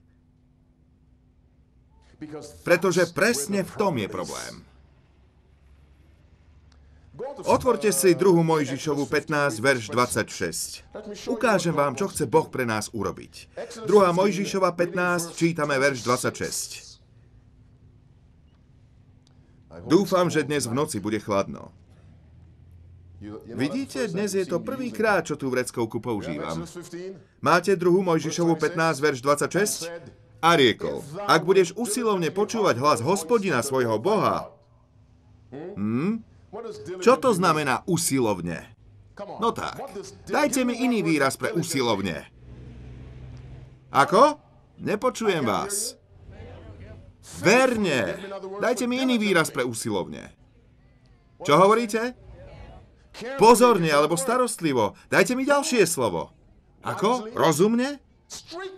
Pretože 2.65 3.13
presne 3.13 3.61
v 3.61 3.73
tom 3.77 3.93
je 4.01 4.07
problém. 4.09 4.65
Otvorte 7.45 7.95
si 7.95 8.11
2. 8.11 8.43
Mojžišovu 8.43 9.07
15, 9.07 9.63
verš 9.63 9.87
26. 9.87 10.83
Ukážem 11.31 11.71
vám, 11.71 11.95
čo 11.95 12.11
chce 12.11 12.27
Boh 12.27 12.51
pre 12.51 12.67
nás 12.67 12.91
urobiť. 12.91 13.55
2. 13.87 14.11
Mojžišova 14.11 14.75
15, 14.75 15.31
čítame 15.39 15.79
verš 15.79 16.03
26. 16.03 16.99
Dúfam, 19.87 20.27
že 20.27 20.43
dnes 20.43 20.67
v 20.67 20.73
noci 20.75 20.99
bude 20.99 21.19
chladno. 21.19 21.71
Vidíte, 23.47 24.11
dnes 24.11 24.35
je 24.35 24.43
to 24.43 24.59
prvýkrát, 24.59 25.23
čo 25.23 25.39
tú 25.39 25.47
vreckovku 25.47 26.03
používam. 26.03 26.67
Máte 27.39 27.79
2. 27.79 27.79
Mojžišovu 27.79 28.59
15, 28.59 28.99
verš 28.99 29.19
26? 29.23 29.87
A 30.43 30.53
riekol, 30.53 31.01
ak 31.25 31.41
budeš 31.47 31.73
usilovne 31.79 32.29
počúvať 32.29 32.75
hlas 32.77 32.99
hospodina 33.01 33.63
svojho 33.63 33.97
Boha, 33.97 34.51
hm? 35.49 36.34
Čo 37.01 37.13
to 37.19 37.29
znamená 37.35 37.83
usilovne? 37.87 38.75
No 39.39 39.55
tak, 39.55 39.79
dajte 40.27 40.67
mi 40.67 40.75
iný 40.75 40.99
výraz 40.99 41.39
pre 41.39 41.55
usilovne. 41.55 42.27
Ako? 43.95 44.39
Nepočujem 44.83 45.47
vás. 45.47 45.95
Verne. 47.39 48.19
Dajte 48.59 48.85
mi 48.91 48.99
iný 48.99 49.15
výraz 49.15 49.49
pre 49.49 49.63
usilovne. 49.63 50.35
Čo 51.41 51.55
hovoríte? 51.55 52.13
Pozorne 53.39 53.87
alebo 53.95 54.19
starostlivo. 54.19 54.99
Dajte 55.07 55.39
mi 55.39 55.47
ďalšie 55.47 55.87
slovo. 55.87 56.35
Ako? 56.83 57.31
Rozumne? 57.31 58.03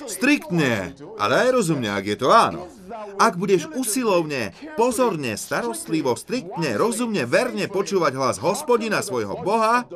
Striktne, 0.08 0.92
ale 1.16 1.34
aj 1.48 1.50
rozumne, 1.56 1.88
ak 1.88 2.04
je 2.04 2.18
to 2.20 2.28
áno. 2.32 2.68
Ak 3.16 3.40
budeš 3.40 3.72
usilovne, 3.72 4.52
pozorne, 4.76 5.40
starostlivo, 5.40 6.20
striktne, 6.20 6.76
rozumne, 6.76 7.24
verne 7.24 7.72
počúvať 7.72 8.14
hlas 8.20 8.38
hospodina 8.44 9.00
svojho 9.00 9.40
Boha, 9.40 9.88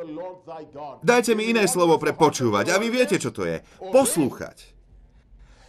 dajte 1.04 1.36
mi 1.36 1.52
iné 1.52 1.68
slovo 1.68 2.00
pre 2.00 2.16
počúvať 2.16 2.72
a 2.72 2.80
vy 2.80 2.88
viete, 2.88 3.20
čo 3.20 3.28
to 3.28 3.44
je. 3.44 3.60
Poslúchať. 3.80 4.72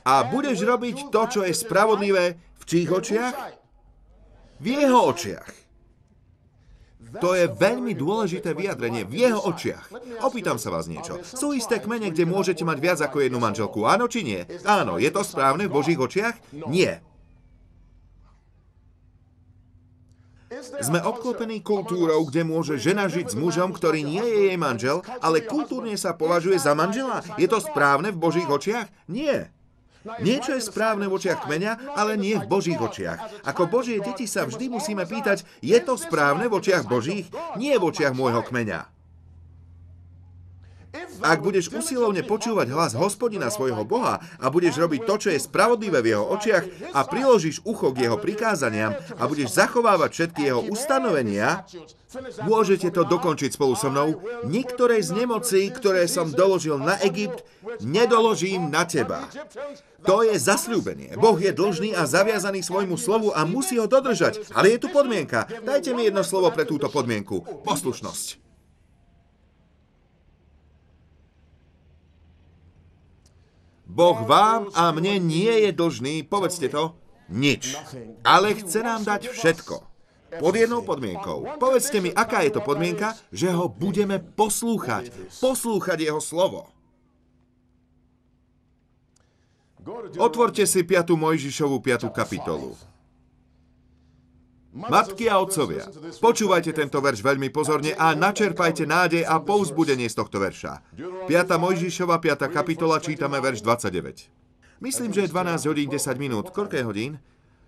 A 0.04 0.28
budeš 0.28 0.64
robiť 0.64 1.12
to, 1.12 1.22
čo 1.28 1.40
je 1.48 1.56
spravodlivé 1.56 2.40
v 2.60 2.64
čích 2.64 2.88
očiach? 2.92 3.36
V 4.60 4.66
jeho 4.68 5.00
očiach. 5.12 5.63
To 7.22 7.38
je 7.38 7.46
veľmi 7.46 7.94
dôležité 7.94 8.58
vyjadrenie 8.58 9.06
v 9.06 9.28
jeho 9.28 9.42
očiach. 9.46 9.90
Opýtam 10.26 10.58
sa 10.58 10.74
vás 10.74 10.90
niečo. 10.90 11.22
Sú 11.22 11.54
isté 11.54 11.78
kmene, 11.78 12.10
kde 12.10 12.26
môžete 12.26 12.66
mať 12.66 12.78
viac 12.82 13.00
ako 13.02 13.22
jednu 13.22 13.38
manželku, 13.38 13.86
áno 13.86 14.10
či 14.10 14.26
nie? 14.26 14.42
Áno, 14.66 14.98
je 14.98 15.10
to 15.14 15.22
správne 15.22 15.70
v 15.70 15.76
Božích 15.76 16.00
očiach? 16.00 16.38
Nie. 16.70 17.06
Sme 20.80 21.02
obklopení 21.02 21.66
kultúrou, 21.66 22.24
kde 22.30 22.46
môže 22.46 22.78
žena 22.78 23.10
žiť 23.10 23.34
s 23.34 23.36
mužom, 23.36 23.74
ktorý 23.74 24.06
nie 24.06 24.22
je 24.22 24.40
jej 24.54 24.58
manžel, 24.58 25.02
ale 25.20 25.42
kultúrne 25.42 25.98
sa 25.98 26.14
považuje 26.14 26.62
za 26.62 26.78
manžela. 26.78 27.26
Je 27.42 27.50
to 27.50 27.58
správne 27.58 28.14
v 28.14 28.22
Božích 28.22 28.46
očiach? 28.46 28.88
Nie. 29.10 29.50
Niečo 30.22 30.54
je 30.54 30.62
správne 30.62 31.10
v 31.10 31.16
očiach 31.16 31.48
kmeňa, 31.48 31.98
ale 31.98 32.20
nie 32.20 32.38
v 32.38 32.46
Božích 32.46 32.78
očiach. 32.78 33.44
Ako 33.48 33.72
Božie 33.72 34.04
deti 34.04 34.30
sa 34.30 34.46
vždy 34.46 34.70
musíme 34.70 35.08
pýtať, 35.08 35.48
je 35.64 35.80
to 35.82 35.98
správne 35.98 36.46
v 36.46 36.56
očiach 36.60 36.86
Božích? 36.86 37.32
Nie 37.56 37.82
v 37.82 37.90
očiach 37.90 38.14
môjho 38.14 38.46
kmeňa. 38.46 38.93
Ak 41.24 41.42
budeš 41.42 41.74
usilovne 41.74 42.22
počúvať 42.22 42.70
hlas 42.70 42.94
hospodina 42.94 43.50
svojho 43.50 43.82
Boha 43.82 44.22
a 44.38 44.46
budeš 44.54 44.78
robiť 44.78 45.02
to, 45.10 45.16
čo 45.18 45.30
je 45.34 45.40
spravodlivé 45.42 46.06
v 46.06 46.14
jeho 46.14 46.26
očiach 46.36 46.94
a 46.94 47.02
priložíš 47.08 47.66
ucho 47.66 47.90
k 47.96 48.06
jeho 48.06 48.18
prikázaniam 48.22 48.94
a 49.18 49.24
budeš 49.26 49.58
zachovávať 49.58 50.10
všetky 50.14 50.42
jeho 50.54 50.62
ustanovenia, 50.70 51.66
môžete 52.46 52.94
to 52.94 53.08
dokončiť 53.10 53.58
spolu 53.58 53.74
so 53.74 53.90
mnou. 53.90 54.22
Niektoré 54.46 55.02
z 55.02 55.18
nemocí, 55.18 55.74
ktoré 55.74 56.06
som 56.06 56.30
doložil 56.30 56.78
na 56.78 57.02
Egypt, 57.02 57.42
nedoložím 57.82 58.70
na 58.70 58.86
teba. 58.86 59.26
To 60.04 60.22
je 60.22 60.36
zasľúbenie. 60.36 61.16
Boh 61.16 61.40
je 61.40 61.56
dlžný 61.56 61.96
a 61.96 62.04
zaviazaný 62.04 62.62
svojmu 62.62 63.00
slovu 63.00 63.32
a 63.32 63.48
musí 63.48 63.80
ho 63.80 63.88
dodržať. 63.88 64.52
Ale 64.52 64.76
je 64.76 64.84
tu 64.84 64.92
podmienka. 64.92 65.48
Dajte 65.64 65.96
mi 65.96 66.06
jedno 66.06 66.22
slovo 66.22 66.52
pre 66.52 66.68
túto 66.68 66.92
podmienku. 66.92 67.64
Poslušnosť. 67.64 68.53
Boh 73.94 74.26
vám 74.26 74.74
a 74.74 74.90
mne 74.90 75.22
nie 75.22 75.70
je 75.70 75.70
dlžný, 75.70 76.26
povedzte 76.26 76.66
to, 76.66 76.98
nič. 77.30 77.78
Ale 78.26 78.58
chce 78.58 78.82
nám 78.82 79.06
dať 79.06 79.30
všetko. 79.30 79.76
Pod 80.42 80.54
jednou 80.58 80.82
podmienkou. 80.82 81.62
Povedzte 81.62 82.02
mi, 82.02 82.10
aká 82.10 82.42
je 82.42 82.58
to 82.58 82.66
podmienka, 82.66 83.14
že 83.30 83.54
ho 83.54 83.70
budeme 83.70 84.18
poslúchať. 84.18 85.14
Poslúchať 85.38 86.10
jeho 86.10 86.18
slovo. 86.18 86.74
Otvorte 90.18 90.66
si 90.66 90.82
5. 90.82 91.14
Mojžišovú 91.14 91.78
5. 91.78 92.10
kapitolu. 92.10 92.74
Matky 94.74 95.30
a 95.30 95.38
otcovia, 95.38 95.86
počúvajte 96.18 96.74
tento 96.74 96.98
verš 96.98 97.22
veľmi 97.22 97.54
pozorne 97.54 97.94
a 97.94 98.18
načerpajte 98.18 98.90
nádej 98.90 99.22
a 99.22 99.38
povzbudenie 99.38 100.10
z 100.10 100.18
tohto 100.18 100.42
verša. 100.42 100.98
5. 100.98 101.30
Mojžišova 101.62 102.18
5. 102.18 102.50
kapitola 102.50 102.98
čítame 102.98 103.38
verš 103.38 103.62
29. 103.62 104.34
Myslím, 104.82 105.14
že 105.14 105.24
je 105.24 105.30
12 105.30 105.70
hodín 105.70 105.94
10 105.94 106.18
minút. 106.18 106.50
Koľko 106.50 106.74
je 106.74 106.84
hodín? 106.90 107.12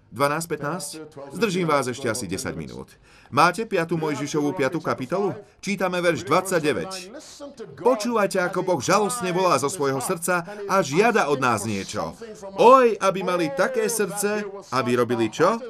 12, 0.09 0.49
15? 0.49 1.37
Zdržím 1.37 1.69
vás 1.69 1.85
ešte 1.85 2.09
asi 2.09 2.25
10 2.25 2.57
minút. 2.57 2.97
Máte 3.29 3.69
5. 3.69 3.93
Mojžišovú 3.93 4.57
5. 4.57 4.81
kapitolu? 4.81 5.37
Čítame 5.61 6.01
verš 6.01 6.25
29. 6.25 7.85
Počúvajte, 7.85 8.41
ako 8.41 8.65
Boh 8.65 8.81
žalostne 8.81 9.29
volá 9.29 9.61
zo 9.61 9.69
svojho 9.69 10.01
srdca 10.01 10.41
a 10.65 10.81
žiada 10.81 11.29
od 11.29 11.37
nás 11.37 11.69
niečo. 11.69 12.17
Oj, 12.57 12.97
aby 12.97 13.21
mali 13.21 13.53
také 13.53 13.85
srdce, 13.85 14.41
aby 14.73 14.97
robili 14.97 15.29
čo? 15.29 15.61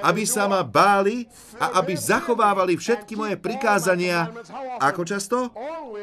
Aby 0.00 0.24
sa 0.24 0.48
ma 0.48 0.64
báli 0.64 1.28
a 1.60 1.82
aby 1.82 1.92
zachovávali 1.92 2.78
všetky 2.80 3.12
moje 3.18 3.36
prikázania. 3.36 4.32
Ako 4.80 5.02
často? 5.04 5.52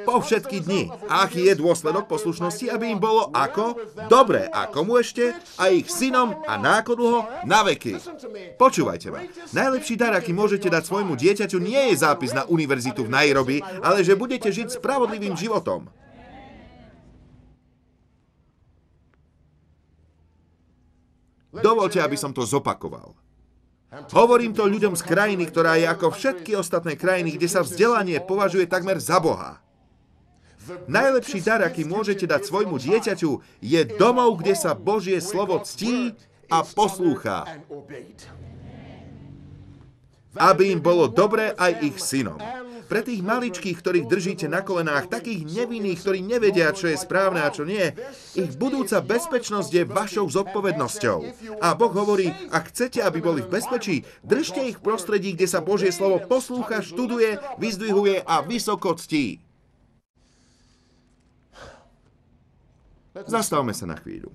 Po 0.06 0.22
všetky 0.22 0.62
dni. 0.62 0.94
A 1.10 1.26
aký 1.26 1.50
je 1.50 1.58
dôsledok 1.58 2.06
poslušnosti, 2.06 2.70
aby 2.70 2.94
im 2.94 3.02
bolo 3.02 3.34
ako? 3.34 3.80
Dobre, 4.06 4.46
a 4.46 4.70
komu 4.70 5.02
ešte? 5.02 5.34
A 5.58 5.74
ich 5.74 5.90
synom 5.90 6.38
a 6.46 6.60
nákodlho 6.60 7.26
na 7.50 7.66
veky. 7.66 7.98
Počúvajte 8.60 9.08
ma. 9.10 9.26
Najlepší 9.56 9.96
dar, 9.98 10.14
aký 10.14 10.36
môžete 10.36 10.70
dať 10.70 10.86
svojmu 10.86 11.18
dieťaťu, 11.18 11.58
nie 11.58 11.94
je 11.94 12.02
zápis 12.04 12.36
na 12.36 12.46
univerzitu 12.46 13.08
v 13.08 13.14
Nairobi, 13.14 13.58
ale 13.82 14.06
že 14.06 14.20
budete 14.20 14.52
žiť 14.52 14.78
spravodlivým 14.78 15.34
životom. 15.34 15.90
Dovolte, 21.50 21.98
aby 21.98 22.14
som 22.14 22.30
to 22.30 22.46
zopakoval. 22.46 23.18
Hovorím 23.90 24.54
to 24.54 24.70
ľuďom 24.70 24.94
z 24.94 25.02
krajiny, 25.02 25.50
ktorá 25.50 25.74
je 25.82 25.90
ako 25.90 26.14
všetky 26.14 26.54
ostatné 26.54 26.94
krajiny, 26.94 27.34
kde 27.34 27.50
sa 27.50 27.66
vzdelanie 27.66 28.22
považuje 28.22 28.70
takmer 28.70 29.02
za 29.02 29.18
Boha. 29.18 29.58
Najlepší 30.86 31.42
dar, 31.42 31.66
aký 31.66 31.82
môžete 31.82 32.30
dať 32.30 32.46
svojmu 32.46 32.78
dieťaťu, 32.78 33.42
je 33.58 33.82
domov, 33.98 34.38
kde 34.38 34.54
sa 34.54 34.78
Božie 34.78 35.18
slovo 35.18 35.58
ctí 35.66 36.14
a 36.46 36.62
poslúcha. 36.62 37.50
Aby 40.38 40.70
im 40.70 40.78
bolo 40.78 41.10
dobre 41.10 41.58
aj 41.58 41.82
ich 41.82 41.98
synom. 41.98 42.38
Pre 42.90 43.06
tých 43.06 43.22
maličkých, 43.22 43.78
ktorých 43.78 44.10
držíte 44.10 44.50
na 44.50 44.66
kolenách, 44.66 45.14
takých 45.14 45.46
nevinných, 45.46 46.02
ktorí 46.02 46.26
nevedia, 46.26 46.74
čo 46.74 46.90
je 46.90 46.98
správne 46.98 47.46
a 47.46 47.54
čo 47.54 47.62
nie, 47.62 47.94
ich 48.34 48.50
budúca 48.58 48.98
bezpečnosť 49.06 49.70
je 49.70 49.84
vašou 49.86 50.26
zodpovednosťou. 50.26 51.20
A 51.62 51.78
Boh 51.78 51.94
hovorí, 51.94 52.34
ak 52.50 52.74
chcete, 52.74 53.06
aby 53.06 53.22
boli 53.22 53.46
v 53.46 53.54
bezpečí, 53.54 54.10
držte 54.26 54.66
ich 54.66 54.82
v 54.82 54.86
prostredí, 54.90 55.38
kde 55.38 55.46
sa 55.46 55.62
Božie 55.62 55.94
slovo 55.94 56.18
poslúcha, 56.26 56.82
študuje, 56.82 57.38
vyzdvihuje 57.62 58.26
a 58.26 58.42
vysoko 58.42 58.98
ctí. 58.98 59.38
Zastavme 63.30 63.78
sa 63.78 63.86
na 63.86 64.02
chvíľu. 64.02 64.34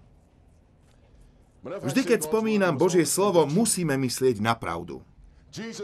Vždy, 1.64 2.07
keď 2.07 2.29
spomínam 2.29 2.77
Božie 2.77 3.09
slovo, 3.09 3.49
musíme 3.49 3.97
myslieť 3.97 4.38
na 4.38 4.53
pravdu. 4.55 5.01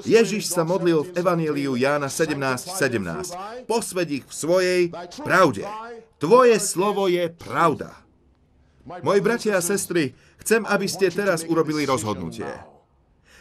Ježiš 0.03 0.51
sa 0.51 0.67
modlil 0.67 1.07
v 1.07 1.15
Evangeliu 1.15 1.79
Jána 1.79 2.11
17.17. 2.11 2.75
17. 2.75 3.71
Posved 3.71 4.09
ich 4.11 4.25
v 4.27 4.35
svojej 4.35 4.83
pravde. 5.23 5.63
Tvoje 6.19 6.57
slovo 6.59 7.07
je 7.07 7.31
pravda. 7.31 7.95
Moji 8.83 9.21
bratia 9.23 9.61
a 9.61 9.63
sestry, 9.63 10.19
chcem, 10.43 10.67
aby 10.67 10.91
ste 10.91 11.13
teraz 11.15 11.47
urobili 11.47 11.87
rozhodnutie. 11.87 12.49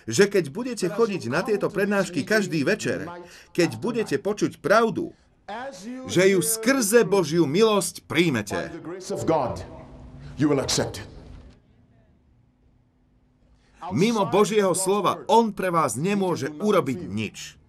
Že 0.06 0.30
keď 0.30 0.46
budete 0.54 0.88
chodiť 0.90 1.34
na 1.34 1.42
tieto 1.42 1.70
prednášky 1.70 2.22
každý 2.22 2.62
večer, 2.62 3.10
keď 3.54 3.70
budete 3.82 4.16
počuť 4.22 4.62
pravdu, 4.62 5.14
že 6.06 6.30
ju 6.30 6.40
skrze 6.46 7.02
Božiu 7.10 7.50
milosť 7.50 8.06
príjmete. 8.06 8.70
Mimo 13.92 14.26
Božieho 14.28 14.74
slova 14.78 15.24
On 15.30 15.54
pre 15.54 15.74
vás 15.74 15.98
nemôže 15.98 16.50
urobiť 16.50 17.00
nič. 17.06 17.60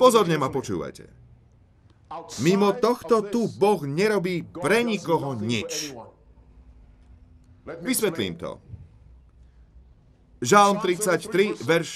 Pozorne 0.00 0.40
ma 0.40 0.48
počúvajte. 0.48 1.08
Mimo 2.40 2.72
tohto 2.72 3.20
tu 3.28 3.50
Boh 3.50 3.82
nerobí 3.84 4.46
pre 4.46 4.86
nikoho 4.86 5.36
nič. 5.36 5.92
Vysvetlím 7.82 8.38
to. 8.38 8.62
Žálm 10.40 10.78
33, 10.78 11.66
verš 11.66 11.88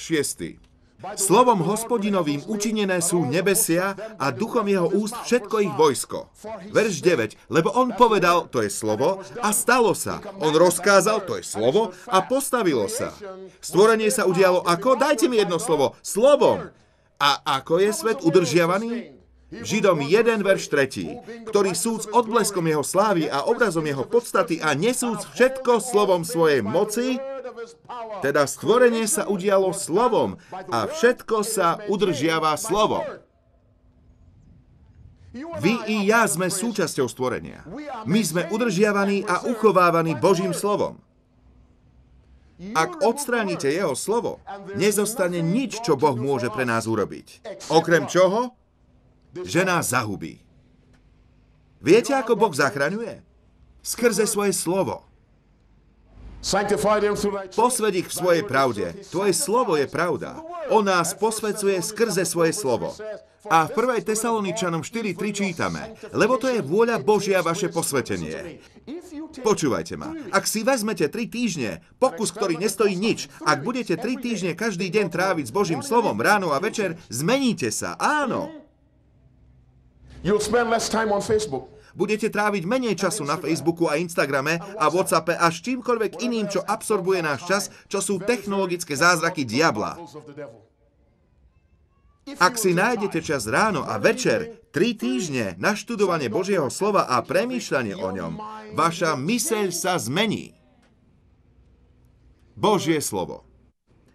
6. 0.60 0.69
Slovom 1.00 1.64
hospodinovým 1.64 2.44
učinené 2.44 3.00
sú 3.00 3.24
nebesia 3.24 3.96
a 4.20 4.28
duchom 4.28 4.68
jeho 4.68 4.88
úst 4.92 5.16
všetko 5.24 5.56
ich 5.64 5.72
vojsko. 5.72 6.28
Verš 6.76 7.00
9. 7.00 7.48
Lebo 7.48 7.72
on 7.72 7.96
povedal, 7.96 8.52
to 8.52 8.60
je 8.60 8.68
slovo, 8.68 9.24
a 9.40 9.48
stalo 9.56 9.96
sa. 9.96 10.20
On 10.44 10.52
rozkázal, 10.52 11.24
to 11.24 11.40
je 11.40 11.44
slovo, 11.44 11.96
a 12.04 12.20
postavilo 12.20 12.84
sa. 12.92 13.16
Stvorenie 13.64 14.12
sa 14.12 14.28
udialo 14.28 14.60
ako? 14.60 15.00
Dajte 15.00 15.32
mi 15.32 15.40
jedno 15.40 15.56
slovo. 15.56 15.96
Slovom. 16.04 16.68
A 17.20 17.30
ako 17.44 17.80
je 17.80 17.90
svet 17.96 18.18
udržiavaný? 18.20 19.20
Židom 19.50 20.06
1, 20.06 20.46
verš 20.46 20.70
3, 20.70 21.50
ktorý 21.50 21.74
súd 21.74 22.06
s 22.06 22.10
odbleskom 22.14 22.62
jeho 22.70 22.86
slávy 22.86 23.26
a 23.26 23.42
obrazom 23.50 23.82
jeho 23.82 24.06
podstaty 24.06 24.62
a 24.62 24.78
nesúc 24.78 25.26
všetko 25.34 25.82
slovom 25.82 26.22
svojej 26.22 26.62
moci, 26.62 27.18
teda 28.24 28.44
stvorenie 28.46 29.04
sa 29.04 29.26
udialo 29.26 29.72
slovom 29.74 30.36
a 30.50 30.86
všetko 30.88 31.42
sa 31.44 31.80
udržiava 31.88 32.54
slovom. 32.56 33.04
Vy 35.62 35.74
i 35.86 35.96
ja 36.10 36.26
sme 36.26 36.50
súčasťou 36.50 37.06
stvorenia. 37.06 37.62
My 38.02 38.20
sme 38.26 38.50
udržiavaní 38.50 39.22
a 39.22 39.46
uchovávaní 39.46 40.18
Božím 40.18 40.50
slovom. 40.50 40.98
Ak 42.76 43.00
odstránite 43.00 43.72
jeho 43.72 43.96
slovo, 43.96 44.42
nezostane 44.76 45.40
nič, 45.40 45.80
čo 45.80 45.96
Boh 45.96 46.12
môže 46.12 46.52
pre 46.52 46.68
nás 46.68 46.84
urobiť. 46.84 47.40
Okrem 47.72 48.04
čoho? 48.04 48.52
Že 49.32 49.64
nás 49.64 49.94
zahubí. 49.94 50.42
Viete, 51.80 52.12
ako 52.12 52.36
Boh 52.36 52.52
zachraňuje? 52.52 53.24
Skrze 53.80 54.28
svoje 54.28 54.52
slovo. 54.52 55.09
Posved 57.52 57.92
ich 58.00 58.08
v 58.08 58.16
svojej 58.16 58.44
pravde. 58.48 58.96
Tvoje 59.12 59.36
slovo 59.36 59.76
je 59.76 59.84
pravda. 59.84 60.40
On 60.72 60.80
nás 60.80 61.12
posvedcuje 61.12 61.84
skrze 61.84 62.24
svoje 62.24 62.56
slovo. 62.56 62.96
A 63.48 63.64
v 63.64 63.72
1. 63.72 64.04
Tesaloničanom 64.04 64.84
4.3 64.84 65.32
čítame, 65.32 65.96
lebo 66.12 66.36
to 66.36 66.52
je 66.52 66.60
vôľa 66.60 67.00
Božia 67.00 67.40
vaše 67.40 67.72
posvetenie. 67.72 68.60
Počúvajte 69.40 69.96
ma, 69.96 70.12
ak 70.28 70.44
si 70.44 70.60
vezmete 70.60 71.08
3 71.08 71.24
týždne, 71.24 71.80
pokus, 71.96 72.36
ktorý 72.36 72.60
nestojí 72.60 73.00
nič, 73.00 73.32
ak 73.40 73.64
budete 73.64 73.96
3 73.96 74.20
týždne 74.20 74.52
každý 74.52 74.92
deň 74.92 75.08
tráviť 75.08 75.48
s 75.48 75.56
Božím 75.56 75.80
slovom 75.80 76.20
ráno 76.20 76.52
a 76.52 76.60
večer, 76.60 77.00
zmeníte 77.08 77.72
sa, 77.72 77.96
áno. 77.96 78.52
You'll 80.20 80.44
spend 80.44 80.68
less 80.68 80.92
time 80.92 81.08
on 81.08 81.24
Facebook. 81.24 81.72
Budete 81.94 82.30
tráviť 82.30 82.62
menej 82.66 82.94
času 82.94 83.26
na 83.26 83.38
Facebooku 83.40 83.90
a 83.90 83.98
Instagrame 83.98 84.58
a 84.58 84.86
Whatsappe 84.90 85.34
až 85.34 85.62
čímkoľvek 85.66 86.22
iným, 86.22 86.46
čo 86.46 86.62
absorbuje 86.62 87.20
náš 87.22 87.40
čas, 87.46 87.62
čo 87.90 87.98
sú 87.98 88.22
technologické 88.22 88.94
zázraky 88.94 89.42
diabla. 89.42 89.98
Ak 92.38 92.60
si 92.60 92.76
nájdete 92.76 93.24
čas 93.24 93.50
ráno 93.50 93.82
a 93.82 93.98
večer, 93.98 94.62
tri 94.70 94.94
týždne 94.94 95.58
na 95.58 95.74
študovanie 95.74 96.30
Božieho 96.30 96.70
slova 96.70 97.10
a 97.10 97.18
premýšľanie 97.26 97.96
o 97.98 98.08
ňom, 98.14 98.32
vaša 98.78 99.18
myseľ 99.18 99.74
sa 99.74 99.98
zmení. 99.98 100.54
Božie 102.54 103.00
slovo. 103.00 103.48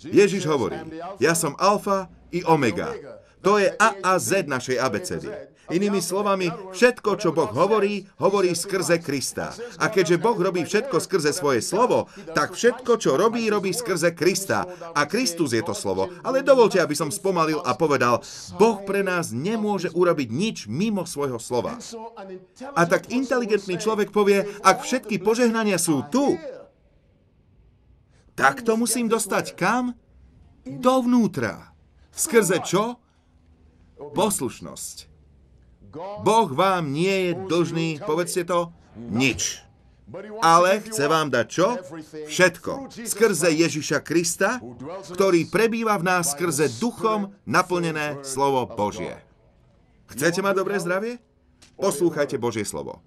Ježiš 0.06 0.46
hovorí, 0.46 0.78
ja 1.18 1.34
som 1.34 1.58
alfa 1.58 2.14
i 2.30 2.46
omega. 2.46 2.94
To 3.42 3.58
je 3.58 3.74
A 3.74 3.90
a 4.06 4.22
Z 4.22 4.46
našej 4.46 4.78
abecedy. 4.78 5.30
Inými 5.74 5.98
slovami, 5.98 6.54
všetko, 6.74 7.18
čo 7.18 7.34
Boh 7.34 7.50
hovorí, 7.50 8.06
hovorí 8.22 8.54
skrze 8.54 9.02
Krista. 9.02 9.50
A 9.82 9.90
keďže 9.90 10.22
Boh 10.22 10.38
robí 10.38 10.62
všetko 10.62 11.02
skrze 11.02 11.34
svoje 11.34 11.66
slovo, 11.66 12.06
tak 12.38 12.54
všetko, 12.54 13.02
čo 13.02 13.18
robí, 13.18 13.50
robí 13.50 13.74
skrze 13.74 14.14
Krista. 14.14 14.70
A 14.94 15.10
Kristus 15.10 15.58
je 15.58 15.66
to 15.66 15.74
slovo. 15.74 16.14
Ale 16.22 16.46
dovolte, 16.46 16.78
aby 16.78 16.94
som 16.94 17.10
spomalil 17.10 17.66
a 17.66 17.74
povedal, 17.74 18.22
Boh 18.62 18.86
pre 18.86 19.02
nás 19.02 19.34
nemôže 19.34 19.90
urobiť 19.90 20.30
nič 20.30 20.58
mimo 20.70 21.10
svojho 21.10 21.42
slova. 21.42 21.82
A 22.78 22.82
tak 22.86 23.10
inteligentný 23.10 23.82
človek 23.82 24.14
povie, 24.14 24.46
ak 24.62 24.86
všetky 24.86 25.18
požehnania 25.18 25.82
sú 25.82 26.06
tu, 26.14 26.38
tak 28.36 28.62
to 28.68 28.76
musím 28.76 29.08
dostať 29.08 29.56
kam? 29.56 29.96
Dovnútra. 30.68 31.72
Skrze 32.12 32.60
čo? 32.62 33.00
Poslušnosť. 33.96 35.15
Boh 35.96 36.50
vám 36.52 36.92
nie 36.92 37.32
je 37.32 37.32
dlžný, 37.48 37.90
povedzte 38.04 38.44
to, 38.44 38.76
nič. 39.00 39.64
Ale 40.46 40.86
chce 40.86 41.10
vám 41.10 41.34
dať 41.34 41.48
čo? 41.50 41.68
Všetko. 42.30 42.94
Skrze 42.94 43.50
Ježiša 43.50 44.06
Krista, 44.06 44.62
ktorý 45.10 45.50
prebýva 45.50 45.98
v 45.98 46.06
nás 46.06 46.38
skrze 46.38 46.70
duchom 46.78 47.34
naplnené 47.50 48.22
slovo 48.22 48.70
Božie. 48.70 49.18
Chcete 50.06 50.46
mať 50.46 50.56
dobré 50.62 50.78
zdravie? 50.78 51.18
Poslúchajte 51.82 52.38
Božie 52.38 52.62
slovo. 52.68 53.02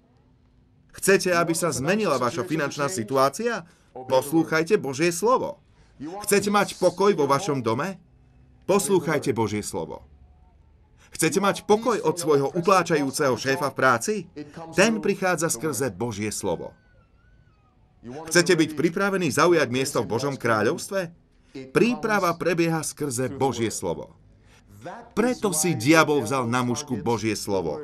Chcete, 0.91 1.31
aby 1.31 1.55
sa 1.55 1.71
zmenila 1.71 2.19
vaša 2.19 2.43
finančná 2.43 2.91
situácia? 2.91 3.63
Poslúchajte 3.95 4.75
Božie 4.75 5.15
slovo. 5.15 5.63
Chcete 6.27 6.51
mať 6.51 6.75
pokoj 6.75 7.15
vo 7.15 7.25
vašom 7.31 7.63
dome? 7.63 7.95
Poslúchajte 8.67 9.31
Božie 9.31 9.63
slovo. 9.63 10.03
Chcete 11.09 11.41
mať 11.41 11.65
pokoj 11.65 11.97
od 11.99 12.15
svojho 12.15 12.53
utláčajúceho 12.53 13.35
šéfa 13.35 13.73
v 13.73 13.75
práci? 13.75 14.15
Ten 14.77 15.01
prichádza 15.01 15.49
skrze 15.49 15.89
Božie 15.91 16.29
slovo. 16.29 16.71
Chcete 18.31 18.55
byť 18.55 18.79
pripravení 18.79 19.27
zaujať 19.27 19.67
miesto 19.67 19.99
v 19.99 20.09
Božom 20.15 20.39
kráľovstve? 20.39 21.11
Príprava 21.75 22.31
prebieha 22.37 22.79
skrze 22.85 23.27
Božie 23.27 23.73
slovo. 23.73 24.15
Preto 25.11 25.51
si 25.51 25.75
diabol 25.75 26.23
vzal 26.23 26.47
na 26.47 26.63
mužku 26.63 26.95
Božie 26.95 27.35
slovo. 27.35 27.83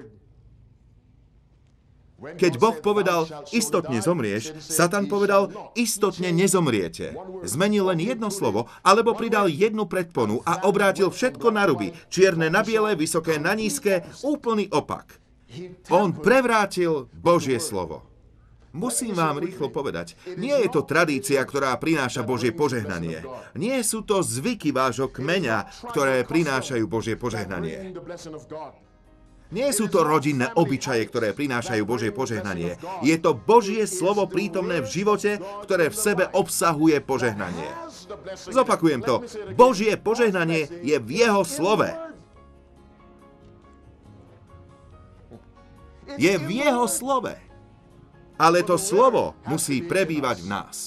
Keď 2.33 2.53
Boh 2.57 2.77
povedal, 2.81 3.29
istotne 3.53 4.01
zomrieš, 4.01 4.57
Satan 4.57 5.05
povedal, 5.05 5.53
istotne 5.77 6.33
nezomriete. 6.33 7.13
Zmenil 7.45 7.93
len 7.93 8.01
jedno 8.01 8.33
slovo, 8.33 8.65
alebo 8.81 9.13
pridal 9.13 9.45
jednu 9.45 9.85
predponu 9.85 10.41
a 10.41 10.65
obrátil 10.65 11.13
všetko 11.13 11.53
na 11.53 11.69
ruby. 11.69 11.93
Čierne 12.09 12.49
na 12.49 12.65
biele, 12.65 12.97
vysoké 12.97 13.38
na 13.38 13.53
nízke, 13.53 14.01
úplný 14.25 14.65
opak. 14.73 15.21
On 15.93 16.09
prevrátil 16.11 17.07
Božie 17.13 17.61
slovo. 17.61 18.15
Musím 18.75 19.15
vám 19.15 19.39
rýchlo 19.39 19.71
povedať, 19.71 20.19
nie 20.35 20.51
je 20.51 20.67
to 20.67 20.83
tradícia, 20.83 21.39
ktorá 21.47 21.71
prináša 21.79 22.27
Božie 22.27 22.51
požehnanie. 22.51 23.23
Nie 23.55 23.79
sú 23.88 24.03
to 24.03 24.19
zvyky 24.19 24.75
vášho 24.75 25.07
kmeňa, 25.07 25.88
ktoré 25.95 26.27
prinášajú 26.27 26.83
Božie 26.83 27.15
požehnanie. 27.15 27.95
Nie 29.56 29.72
sú 29.72 29.88
to 29.88 30.04
rodinné 30.04 30.52
obyčaje, 30.52 31.08
ktoré 31.08 31.32
prinášajú 31.32 31.88
Božie 31.88 32.12
požehnanie. 32.12 32.76
Je 33.00 33.15
to 33.15 33.32
Božie 33.32 33.88
slovo 33.88 34.28
prítomné 34.28 34.84
v 34.84 34.91
živote, 34.91 35.39
ktoré 35.63 35.88
v 35.88 35.96
sebe 35.96 36.28
obsahuje 36.36 37.00
požehnanie. 37.00 37.72
Zopakujem 38.52 39.00
to. 39.00 39.24
Božie 39.56 39.96
požehnanie 39.96 40.68
je 40.84 41.00
v 41.00 41.10
jeho 41.24 41.48
slove. 41.48 41.88
Je 46.20 46.36
v 46.36 46.50
jeho 46.52 46.86
slove. 46.91 47.32
Ale 48.36 48.60
to 48.68 48.76
slovo 48.76 49.39
musí 49.48 49.80
prebývať 49.80 50.44
v 50.44 50.48
nás. 50.52 50.78